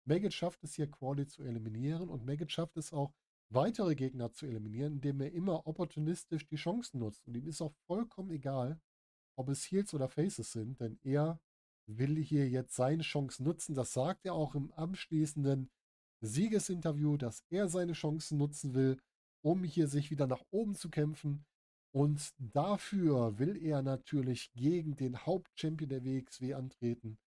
Maggot 0.05 0.33
schafft 0.33 0.63
es 0.65 0.75
hier, 0.75 0.91
Crawley 0.91 1.27
zu 1.27 1.43
eliminieren. 1.43 2.09
Und 2.09 2.25
Maggot 2.25 2.51
schafft 2.51 2.77
es 2.77 2.93
auch, 2.93 3.13
weitere 3.53 3.95
Gegner 3.95 4.33
zu 4.33 4.47
eliminieren, 4.47 4.95
indem 4.95 5.21
er 5.21 5.33
immer 5.33 5.67
opportunistisch 5.67 6.47
die 6.47 6.57
Chancen 6.57 7.01
nutzt. 7.01 7.27
Und 7.27 7.37
ihm 7.37 7.49
ist 7.49 7.61
auch 7.61 7.75
vollkommen 7.87 8.31
egal, 8.31 8.81
ob 9.37 9.49
es 9.49 9.65
Heels 9.71 9.93
oder 9.93 10.09
Faces 10.09 10.53
sind, 10.53 10.81
denn 10.81 10.99
er 11.03 11.41
will 11.87 12.17
hier 12.17 12.49
jetzt 12.49 12.75
seine 12.75 13.03
Chance 13.03 13.43
nutzen. 13.43 13.75
Das 13.75 13.93
sagt 13.93 14.27
er 14.27 14.35
auch 14.35 14.55
im 14.55 14.73
abschließenden 14.73 15.71
Siegesinterview, 16.21 17.17
dass 17.17 17.45
er 17.51 17.69
seine 17.69 17.93
Chancen 17.93 18.39
nutzen 18.39 18.75
will, 18.75 18.99
um 19.43 19.65
hier 19.65 19.89
sich 19.89 20.11
wieder 20.11 20.27
nach 20.27 20.45
oben 20.51 20.75
zu 20.75 20.91
kämpfen. 20.91 21.45
Und 21.93 22.35
dafür 22.39 23.39
will 23.39 23.57
er 23.57 23.83
natürlich 23.83 24.53
gegen 24.53 24.95
den 24.97 25.27
Hauptchampion 25.27 25.89
der 25.89 26.05
WXW 26.05 26.55
antreten. 26.55 27.19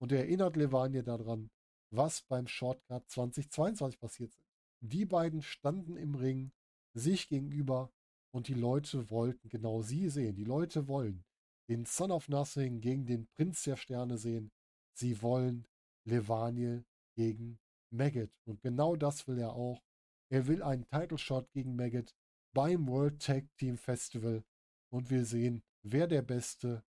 Und 0.00 0.12
er 0.12 0.20
erinnert 0.20 0.56
Levania 0.56 1.02
daran, 1.02 1.50
was 1.90 2.22
beim 2.22 2.46
Shortcut 2.46 3.08
2022 3.08 4.00
passiert 4.00 4.34
ist. 4.34 4.48
Die 4.80 5.04
beiden 5.04 5.42
standen 5.42 5.96
im 5.96 6.14
Ring, 6.14 6.52
sich 6.94 7.28
gegenüber 7.28 7.92
und 8.32 8.48
die 8.48 8.54
Leute 8.54 9.10
wollten 9.10 9.48
genau 9.48 9.82
sie 9.82 10.08
sehen. 10.08 10.36
Die 10.36 10.44
Leute 10.44 10.88
wollen 10.88 11.24
den 11.68 11.84
Son 11.84 12.10
of 12.10 12.28
Nothing 12.28 12.80
gegen 12.80 13.06
den 13.06 13.26
Prinz 13.28 13.62
der 13.62 13.76
Sterne 13.76 14.18
sehen. 14.18 14.50
Sie 14.94 15.22
wollen 15.22 15.66
Levaniel 16.04 16.84
gegen 17.14 17.58
Maggot. 17.90 18.30
Und 18.44 18.62
genau 18.62 18.96
das 18.96 19.26
will 19.28 19.38
er 19.38 19.52
auch. 19.52 19.82
Er 20.30 20.46
will 20.46 20.62
einen 20.62 20.88
Title 20.88 21.18
Shot 21.18 21.50
gegen 21.52 21.76
Maggot 21.76 22.14
beim 22.54 22.88
World 22.88 23.22
Tag 23.22 23.44
Team 23.56 23.76
Festival. 23.76 24.44
Und 24.90 25.10
wir 25.10 25.24
sehen, 25.24 25.62
wer 25.82 26.06
der 26.06 26.22
Beste 26.22 26.84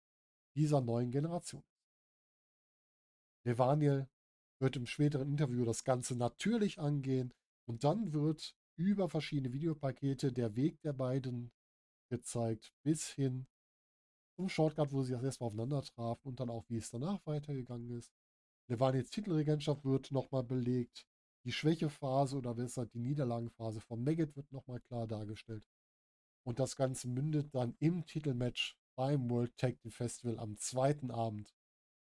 dieser 0.55 0.81
neuen 0.81 1.11
Generation 1.11 1.63
ist. 1.63 1.77
Levaniel 3.45 4.09
wird 4.61 4.77
im 4.77 4.87
späteren 4.87 5.29
Interview 5.29 5.65
das 5.65 5.85
Ganze 5.85 6.17
natürlich 6.17 6.79
angehen. 6.79 7.33
Und 7.67 7.85
dann 7.85 8.13
wird 8.13 8.57
über 8.77 9.09
verschiedene 9.09 9.53
Videopakete 9.53 10.33
der 10.33 10.55
Weg 10.57 10.81
der 10.83 10.93
beiden 10.93 11.53
gezeigt, 12.11 12.73
bis 12.83 13.09
hin 13.09 13.47
zum 14.37 14.49
Shortcut, 14.49 14.93
wo 14.93 15.03
sie 15.03 15.13
das 15.13 15.25
erstmal 15.25 15.49
aufeinander 15.49 15.83
trafen 15.83 16.29
und 16.29 16.39
dann 16.39 16.51
auch, 16.51 16.65
wie 16.69 16.77
es 16.77 16.91
danach 16.91 17.19
weitergegangen 17.27 17.91
ist. 17.99 18.13
Levaniels 18.69 19.11
Titelregentschaft 19.11 19.85
wird 19.85 20.13
nochmal 20.13 20.45
belegt. 20.45 21.07
Die 21.45 21.53
Schwächephase 21.53 22.37
oder 22.37 22.55
besser 22.55 22.87
die 22.87 22.99
Niederlagenphase 22.99 23.81
von 23.81 24.05
Maggot 24.05 24.37
wird 24.37 24.53
nochmal 24.53 24.81
klar 24.81 25.07
dargestellt. 25.07 25.67
Und 26.45 26.59
das 26.59 26.77
Ganze 26.77 27.09
mündet 27.09 27.55
dann 27.55 27.75
im 27.79 28.05
Titelmatch 28.05 28.79
beim 28.97 29.31
World 29.31 29.57
Tag 29.57 29.79
Team 29.79 29.91
Festival 29.91 30.39
am 30.39 30.57
zweiten 30.57 31.11
Abend, 31.11 31.55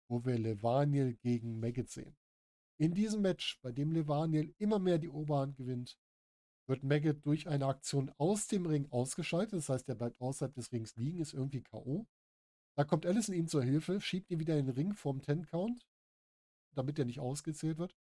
wo 0.10 0.26
wir 0.26 0.38
Levaniel 0.38 1.16
gegen 1.16 1.60
Maggot 1.60 1.90
sehen. 1.90 2.16
In 2.78 2.94
diesem 2.94 3.22
Match, 3.22 3.60
bei 3.62 3.72
dem 3.72 3.92
Levaniel 3.92 4.54
immer 4.58 4.80
mehr 4.80 4.98
die 4.98 5.10
Oberhand 5.10 5.56
gewinnt, 5.56 5.98
wird 6.68 6.84
Maggot 6.84 7.26
durch 7.26 7.48
eine 7.48 7.68
Aktion 7.68 8.12
aus 8.18 8.48
dem 8.48 8.66
Ring 8.66 8.88
ausgeschaltet. 8.92 9.60
Das 9.60 9.70
heißt, 9.70 9.88
er 9.88 9.96
bleibt 9.96 10.20
außerhalb 10.20 10.54
des 10.54 10.72
Rings 10.72 10.96
liegen, 10.96 11.20
ist 11.20 11.34
irgendwie 11.34 11.62
K.O. 11.62 12.08
Da 12.76 12.84
kommt 12.84 13.06
Allison 13.06 13.34
ihm 13.34 13.48
zur 13.48 13.64
Hilfe, 13.64 14.02
schiebt 14.02 14.30
ihn 14.30 14.40
wieder 14.40 14.56
den 14.56 14.70
Ring 14.70 14.94
vorm 14.94 15.22
Ten-Count, 15.22 15.88
damit 16.76 17.00
er 17.00 17.06
nicht 17.06 17.20
ausgezählt 17.20 17.78
wird. 17.78 17.96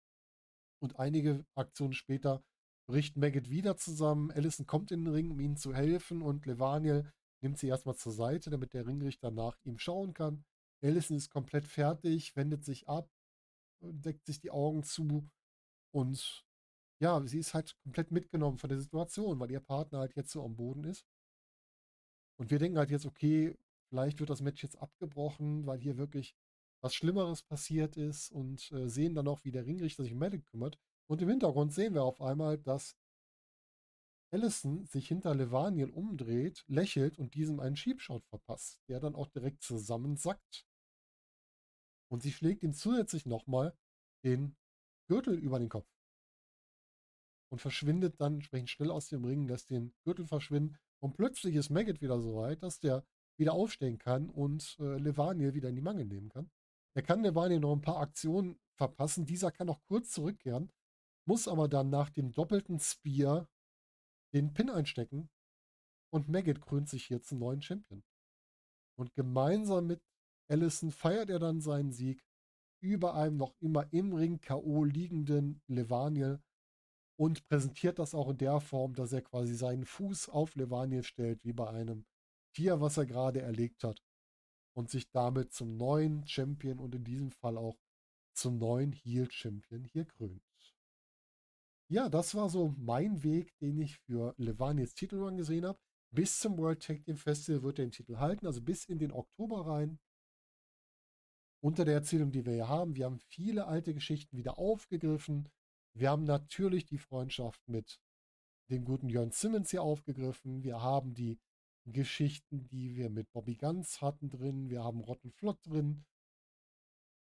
Und 0.79 0.99
einige 0.99 1.45
Aktionen 1.55 1.93
später 1.93 2.43
bricht 2.87 3.15
Maggot 3.15 3.49
wieder 3.49 3.77
zusammen. 3.77 4.31
Allison 4.31 4.65
kommt 4.65 4.91
in 4.91 5.05
den 5.05 5.13
Ring, 5.13 5.31
um 5.31 5.39
ihnen 5.39 5.57
zu 5.57 5.73
helfen 5.73 6.21
und 6.21 6.45
Levaniel 6.45 7.11
nimmt 7.41 7.57
sie 7.57 7.67
erstmal 7.67 7.95
zur 7.95 8.11
Seite, 8.11 8.49
damit 8.49 8.73
der 8.73 8.87
Ringrichter 8.87 9.31
nach 9.31 9.57
ihm 9.63 9.77
schauen 9.77 10.13
kann. 10.13 10.43
Allison 10.81 11.15
ist 11.15 11.29
komplett 11.29 11.67
fertig, 11.67 12.35
wendet 12.35 12.65
sich 12.65 12.89
ab, 12.89 13.09
deckt 13.79 14.25
sich 14.25 14.39
die 14.39 14.51
Augen 14.51 14.83
zu 14.83 15.29
und 15.91 16.45
ja, 16.99 17.21
sie 17.25 17.39
ist 17.39 17.53
halt 17.53 17.77
komplett 17.83 18.11
mitgenommen 18.11 18.57
von 18.57 18.69
der 18.69 18.79
Situation, 18.79 19.39
weil 19.39 19.51
ihr 19.51 19.59
Partner 19.59 19.99
halt 19.99 20.15
jetzt 20.15 20.31
so 20.31 20.43
am 20.43 20.55
Boden 20.55 20.83
ist. 20.85 21.05
Und 22.37 22.49
wir 22.49 22.59
denken 22.59 22.77
halt 22.77 22.91
jetzt, 22.91 23.05
okay, 23.05 23.57
vielleicht 23.93 24.19
wird 24.19 24.31
das 24.31 24.41
Match 24.41 24.63
jetzt 24.63 24.81
abgebrochen, 24.81 25.67
weil 25.67 25.77
hier 25.77 25.97
wirklich 25.97 26.35
was 26.81 26.95
Schlimmeres 26.95 27.43
passiert 27.43 27.95
ist 27.95 28.31
und 28.31 28.71
äh, 28.71 28.89
sehen 28.89 29.13
dann 29.13 29.27
auch, 29.27 29.45
wie 29.45 29.51
der 29.51 29.67
Ringrichter 29.67 30.01
sich 30.01 30.13
um 30.13 30.17
Medic 30.17 30.47
kümmert. 30.47 30.79
Und 31.07 31.21
im 31.21 31.29
Hintergrund 31.29 31.71
sehen 31.73 31.93
wir 31.93 32.03
auf 32.03 32.19
einmal, 32.19 32.57
dass 32.57 32.97
Allison 34.31 34.83
sich 34.87 35.07
hinter 35.07 35.35
Levaniel 35.35 35.91
umdreht, 35.91 36.65
lächelt 36.67 37.19
und 37.19 37.35
diesem 37.35 37.59
einen 37.59 37.75
Schiebshot 37.75 38.25
verpasst, 38.25 38.81
der 38.89 38.99
dann 38.99 39.13
auch 39.13 39.27
direkt 39.27 39.61
zusammensackt. 39.61 40.65
Und 42.11 42.23
sie 42.23 42.31
schlägt 42.31 42.63
ihm 42.63 42.73
zusätzlich 42.73 43.27
nochmal 43.27 43.77
den 44.23 44.55
Gürtel 45.07 45.37
über 45.37 45.59
den 45.59 45.69
Kopf. 45.69 45.87
Und 47.51 47.59
verschwindet 47.59 48.19
dann 48.19 48.35
entsprechend 48.35 48.71
schnell 48.71 48.89
aus 48.89 49.07
dem 49.07 49.23
Ring, 49.23 49.47
lässt 49.47 49.69
den 49.69 49.93
Gürtel 50.03 50.25
verschwinden. 50.25 50.79
Und 50.99 51.15
plötzlich 51.15 51.53
ist 51.53 51.69
Maggot 51.69 52.01
wieder 52.01 52.19
so 52.19 52.37
weit, 52.37 52.63
dass 52.63 52.79
der 52.79 53.05
wieder 53.37 53.53
aufstehen 53.53 53.97
kann 53.97 54.29
und 54.29 54.77
äh, 54.79 54.97
Levaniel 54.97 55.53
wieder 55.53 55.69
in 55.69 55.75
die 55.75 55.81
Mangel 55.81 56.05
nehmen 56.05 56.29
kann. 56.29 56.49
Er 56.95 57.01
kann 57.01 57.23
Levaniel 57.23 57.59
noch 57.59 57.73
ein 57.73 57.81
paar 57.81 57.99
Aktionen 57.99 58.59
verpassen. 58.75 59.25
Dieser 59.25 59.51
kann 59.51 59.67
noch 59.67 59.83
kurz 59.85 60.11
zurückkehren, 60.11 60.71
muss 61.25 61.47
aber 61.47 61.67
dann 61.67 61.89
nach 61.89 62.09
dem 62.09 62.31
doppelten 62.31 62.79
Spear 62.79 63.47
den 64.33 64.53
Pin 64.53 64.69
einstecken 64.69 65.29
und 66.11 66.29
Maggot 66.29 66.61
krönt 66.61 66.89
sich 66.89 67.05
hier 67.05 67.21
zum 67.21 67.39
neuen 67.39 67.61
Champion. 67.61 68.03
Und 68.95 69.13
gemeinsam 69.15 69.87
mit 69.87 70.01
Allison 70.47 70.91
feiert 70.91 71.29
er 71.29 71.39
dann 71.39 71.61
seinen 71.61 71.91
Sieg 71.91 72.23
über 72.81 73.15
einem 73.15 73.37
noch 73.37 73.55
immer 73.59 73.91
im 73.91 74.13
Ring 74.13 74.39
K.O. 74.41 74.83
liegenden 74.83 75.61
Levaniel 75.67 76.41
und 77.17 77.47
präsentiert 77.47 77.97
das 77.97 78.13
auch 78.13 78.29
in 78.29 78.37
der 78.37 78.59
Form, 78.59 78.93
dass 78.93 79.13
er 79.13 79.21
quasi 79.21 79.55
seinen 79.55 79.85
Fuß 79.85 80.29
auf 80.29 80.55
Levaniel 80.55 81.03
stellt, 81.03 81.43
wie 81.43 81.53
bei 81.53 81.69
einem 81.69 82.05
Tier, 82.53 82.81
was 82.81 82.97
er 82.97 83.05
gerade 83.05 83.41
erlegt 83.41 83.83
hat 83.83 84.01
und 84.73 84.89
sich 84.89 85.09
damit 85.11 85.53
zum 85.53 85.77
neuen 85.77 86.27
Champion 86.27 86.79
und 86.79 86.95
in 86.95 87.03
diesem 87.03 87.31
Fall 87.31 87.57
auch 87.57 87.77
zum 88.33 88.57
neuen 88.57 88.91
Heel 88.91 89.29
Champion 89.31 89.83
hier 89.83 90.05
krönt. 90.05 90.41
Ja, 91.89 92.09
das 92.09 92.33
war 92.33 92.49
so 92.49 92.73
mein 92.77 93.23
Weg, 93.23 93.55
den 93.59 93.77
ich 93.77 93.99
für 93.99 94.33
Levaniels 94.37 94.95
Titelrun 94.95 95.37
gesehen 95.37 95.65
habe. 95.65 95.79
Bis 96.11 96.39
zum 96.39 96.57
World 96.57 96.81
Tag 96.81 97.03
Team 97.03 97.17
Festival 97.17 97.63
wird 97.63 97.79
er 97.79 97.85
den 97.85 97.91
Titel 97.91 98.17
halten, 98.17 98.47
also 98.47 98.61
bis 98.61 98.85
in 98.85 98.99
den 98.99 99.11
Oktober 99.11 99.67
rein. 99.67 99.99
Unter 101.61 101.85
der 101.85 101.95
Erzählung, 101.95 102.31
die 102.31 102.45
wir 102.45 102.53
hier 102.53 102.67
haben, 102.67 102.95
wir 102.95 103.05
haben 103.05 103.19
viele 103.19 103.67
alte 103.67 103.93
Geschichten 103.93 104.37
wieder 104.37 104.57
aufgegriffen. 104.57 105.49
Wir 105.93 106.09
haben 106.09 106.23
natürlich 106.23 106.85
die 106.85 106.97
Freundschaft 106.97 107.61
mit 107.67 107.99
dem 108.69 108.85
guten 108.85 109.09
Jörn 109.09 109.31
Simmons 109.31 109.71
hier 109.71 109.83
aufgegriffen. 109.83 110.63
Wir 110.63 110.81
haben 110.81 111.13
die 111.13 111.39
Geschichten, 111.85 112.67
die 112.67 112.95
wir 112.95 113.09
mit 113.09 113.31
Bobby 113.31 113.55
Ganz 113.55 114.01
hatten 114.01 114.29
drin. 114.29 114.69
Wir 114.69 114.83
haben 114.83 115.01
Rottenflott 115.01 115.65
drin. 115.65 116.05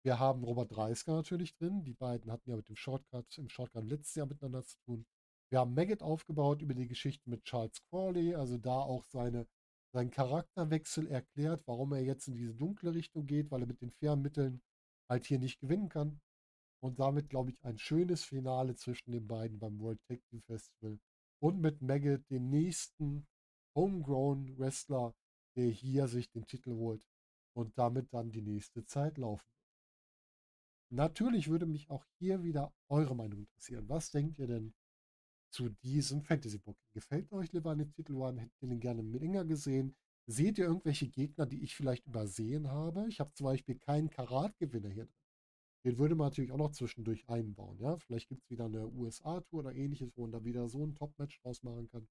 Wir 0.04 0.18
haben 0.18 0.42
Robert 0.42 0.74
Dreisker 0.74 1.12
natürlich 1.12 1.54
drin. 1.54 1.84
Die 1.84 1.94
beiden 1.94 2.30
hatten 2.32 2.50
ja 2.50 2.56
mit 2.56 2.68
dem 2.68 2.76
Shortcut, 2.76 3.38
im 3.38 3.48
Shortcut 3.48 3.84
letztes 3.84 4.14
Jahr 4.14 4.26
miteinander 4.26 4.64
zu 4.64 4.78
tun. 4.80 5.06
Wir 5.50 5.60
haben 5.60 5.74
Maggot 5.74 6.02
aufgebaut 6.02 6.60
über 6.62 6.74
die 6.74 6.88
Geschichte 6.88 7.28
mit 7.30 7.44
Charles 7.44 7.82
Crawley, 7.84 8.34
also 8.34 8.58
da 8.58 8.80
auch 8.80 9.04
seine, 9.04 9.46
seinen 9.92 10.10
Charakterwechsel 10.10 11.06
erklärt, 11.06 11.62
warum 11.66 11.92
er 11.92 12.02
jetzt 12.02 12.28
in 12.28 12.34
diese 12.34 12.54
dunkle 12.54 12.94
Richtung 12.94 13.26
geht, 13.26 13.50
weil 13.50 13.62
er 13.62 13.66
mit 13.66 13.80
den 13.80 13.92
fairen 13.92 14.22
Mitteln 14.22 14.60
halt 15.08 15.24
hier 15.24 15.38
nicht 15.38 15.60
gewinnen 15.60 15.88
kann. 15.88 16.20
Und 16.80 17.00
damit, 17.00 17.30
glaube 17.30 17.50
ich, 17.50 17.64
ein 17.64 17.78
schönes 17.78 18.24
Finale 18.24 18.76
zwischen 18.76 19.10
den 19.10 19.26
beiden 19.26 19.58
beim 19.58 19.80
World 19.80 20.00
Tag 20.06 20.20
Team 20.26 20.42
Festival. 20.42 20.98
Und 21.40 21.60
mit 21.60 21.80
Maggot 21.80 22.28
den 22.30 22.50
nächsten 22.50 23.26
Homegrown 23.78 24.58
Wrestler, 24.58 25.14
der 25.54 25.68
hier 25.68 26.08
sich 26.08 26.28
den 26.30 26.46
Titel 26.46 26.72
holt 26.72 27.06
und 27.54 27.78
damit 27.78 28.12
dann 28.12 28.32
die 28.32 28.42
nächste 28.42 28.84
Zeit 28.84 29.18
laufen 29.18 29.48
Natürlich 30.90 31.48
würde 31.48 31.66
mich 31.66 31.88
auch 31.90 32.04
hier 32.18 32.42
wieder 32.42 32.72
eure 32.88 33.14
Meinung 33.14 33.40
interessieren. 33.40 33.88
Was 33.88 34.10
denkt 34.10 34.38
ihr 34.38 34.46
denn 34.46 34.74
zu 35.50 35.68
diesem 35.68 36.22
Fantasy-Book? 36.22 36.76
Gefällt 36.92 37.30
euch 37.30 37.52
Levane 37.52 37.90
Titel 37.90 38.14
One? 38.14 38.40
Hättet 38.40 38.62
ihr 38.62 38.68
den 38.68 38.80
gerne 38.80 39.02
länger 39.02 39.44
gesehen? 39.44 39.94
Seht 40.26 40.58
ihr 40.58 40.64
irgendwelche 40.64 41.06
Gegner, 41.08 41.46
die 41.46 41.62
ich 41.62 41.76
vielleicht 41.76 42.06
übersehen 42.06 42.68
habe? 42.68 43.06
Ich 43.08 43.20
habe 43.20 43.32
zum 43.34 43.44
Beispiel 43.44 43.76
keinen 43.78 44.10
Karat-Gewinner 44.10 44.88
hier 44.88 45.04
drin. 45.04 45.14
Den 45.84 45.98
würde 45.98 46.14
man 46.14 46.28
natürlich 46.28 46.52
auch 46.52 46.58
noch 46.58 46.72
zwischendurch 46.72 47.28
einbauen. 47.28 47.78
Ja? 47.78 47.98
Vielleicht 47.98 48.28
gibt 48.28 48.42
es 48.42 48.50
wieder 48.50 48.64
eine 48.64 48.88
USA-Tour 48.88 49.60
oder 49.60 49.74
ähnliches, 49.74 50.10
wo 50.16 50.22
man 50.22 50.32
da 50.32 50.44
wieder 50.44 50.68
so 50.68 50.84
ein 50.84 50.94
Top-Match 50.94 51.40
draus 51.42 51.62
machen 51.62 51.88
kann. 51.88 52.08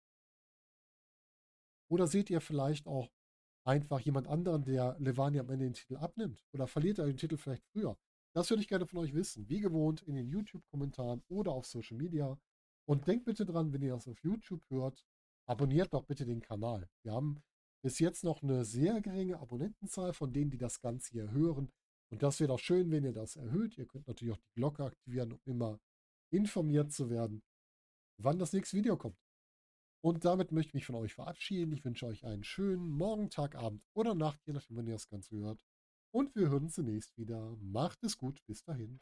Oder 1.89 2.07
seht 2.07 2.29
ihr 2.29 2.41
vielleicht 2.41 2.87
auch 2.87 3.09
einfach 3.63 3.99
jemand 3.99 4.27
anderen, 4.27 4.63
der 4.63 4.97
Levani 4.99 5.39
am 5.39 5.49
Ende 5.49 5.65
den 5.65 5.73
Titel 5.73 5.97
abnimmt? 5.97 6.45
Oder 6.53 6.67
verliert 6.67 6.99
er 6.99 7.05
den 7.05 7.17
Titel 7.17 7.37
vielleicht 7.37 7.65
früher? 7.71 7.97
Das 8.33 8.49
würde 8.49 8.61
ich 8.61 8.67
gerne 8.67 8.85
von 8.85 8.99
euch 8.99 9.13
wissen. 9.13 9.49
Wie 9.49 9.59
gewohnt 9.59 10.01
in 10.03 10.15
den 10.15 10.27
YouTube-Kommentaren 10.27 11.23
oder 11.27 11.51
auf 11.51 11.65
Social 11.65 11.97
Media. 11.97 12.37
Und 12.85 13.07
denkt 13.07 13.25
bitte 13.25 13.45
dran, 13.45 13.73
wenn 13.73 13.81
ihr 13.81 13.93
das 13.93 14.07
auf 14.07 14.21
YouTube 14.23 14.61
hört, 14.69 15.05
abonniert 15.45 15.93
doch 15.93 16.03
bitte 16.03 16.25
den 16.25 16.41
Kanal. 16.41 16.89
Wir 17.03 17.13
haben 17.13 17.41
bis 17.81 17.99
jetzt 17.99 18.23
noch 18.23 18.43
eine 18.43 18.65
sehr 18.65 19.01
geringe 19.01 19.39
Abonnentenzahl 19.39 20.13
von 20.13 20.33
denen, 20.33 20.51
die 20.51 20.57
das 20.57 20.81
Ganze 20.81 21.11
hier 21.11 21.31
hören. 21.31 21.71
Und 22.09 22.23
das 22.23 22.39
wäre 22.39 22.49
doch 22.49 22.59
schön, 22.59 22.91
wenn 22.91 23.03
ihr 23.03 23.13
das 23.13 23.35
erhöht. 23.35 23.77
Ihr 23.77 23.85
könnt 23.85 24.07
natürlich 24.07 24.33
auch 24.33 24.39
die 24.39 24.53
Glocke 24.53 24.85
aktivieren, 24.85 25.33
um 25.33 25.39
immer 25.45 25.79
informiert 26.31 26.91
zu 26.91 27.09
werden, 27.09 27.41
wann 28.17 28.39
das 28.39 28.53
nächste 28.53 28.77
Video 28.77 28.97
kommt. 28.97 29.17
Und 30.01 30.25
damit 30.25 30.51
möchte 30.51 30.69
ich 30.69 30.73
mich 30.75 30.85
von 30.85 30.95
euch 30.95 31.13
verabschieden. 31.13 31.71
Ich 31.73 31.83
wünsche 31.83 32.05
euch 32.05 32.23
einen 32.23 32.43
schönen 32.43 32.89
Morgen, 32.89 33.29
Tag, 33.29 33.55
Abend 33.55 33.83
oder 33.93 34.15
Nacht, 34.15 34.39
je 34.45 34.53
nachdem, 34.53 34.77
wann 34.77 34.87
ihr 34.87 34.93
das 34.93 35.09
Ganze 35.09 35.35
hört. 35.37 35.65
Und 36.11 36.35
wir 36.35 36.49
hören 36.49 36.65
uns 36.65 36.75
zunächst 36.75 37.17
wieder. 37.17 37.55
Macht 37.59 38.03
es 38.03 38.17
gut. 38.17 38.45
Bis 38.45 38.63
dahin. 38.63 38.99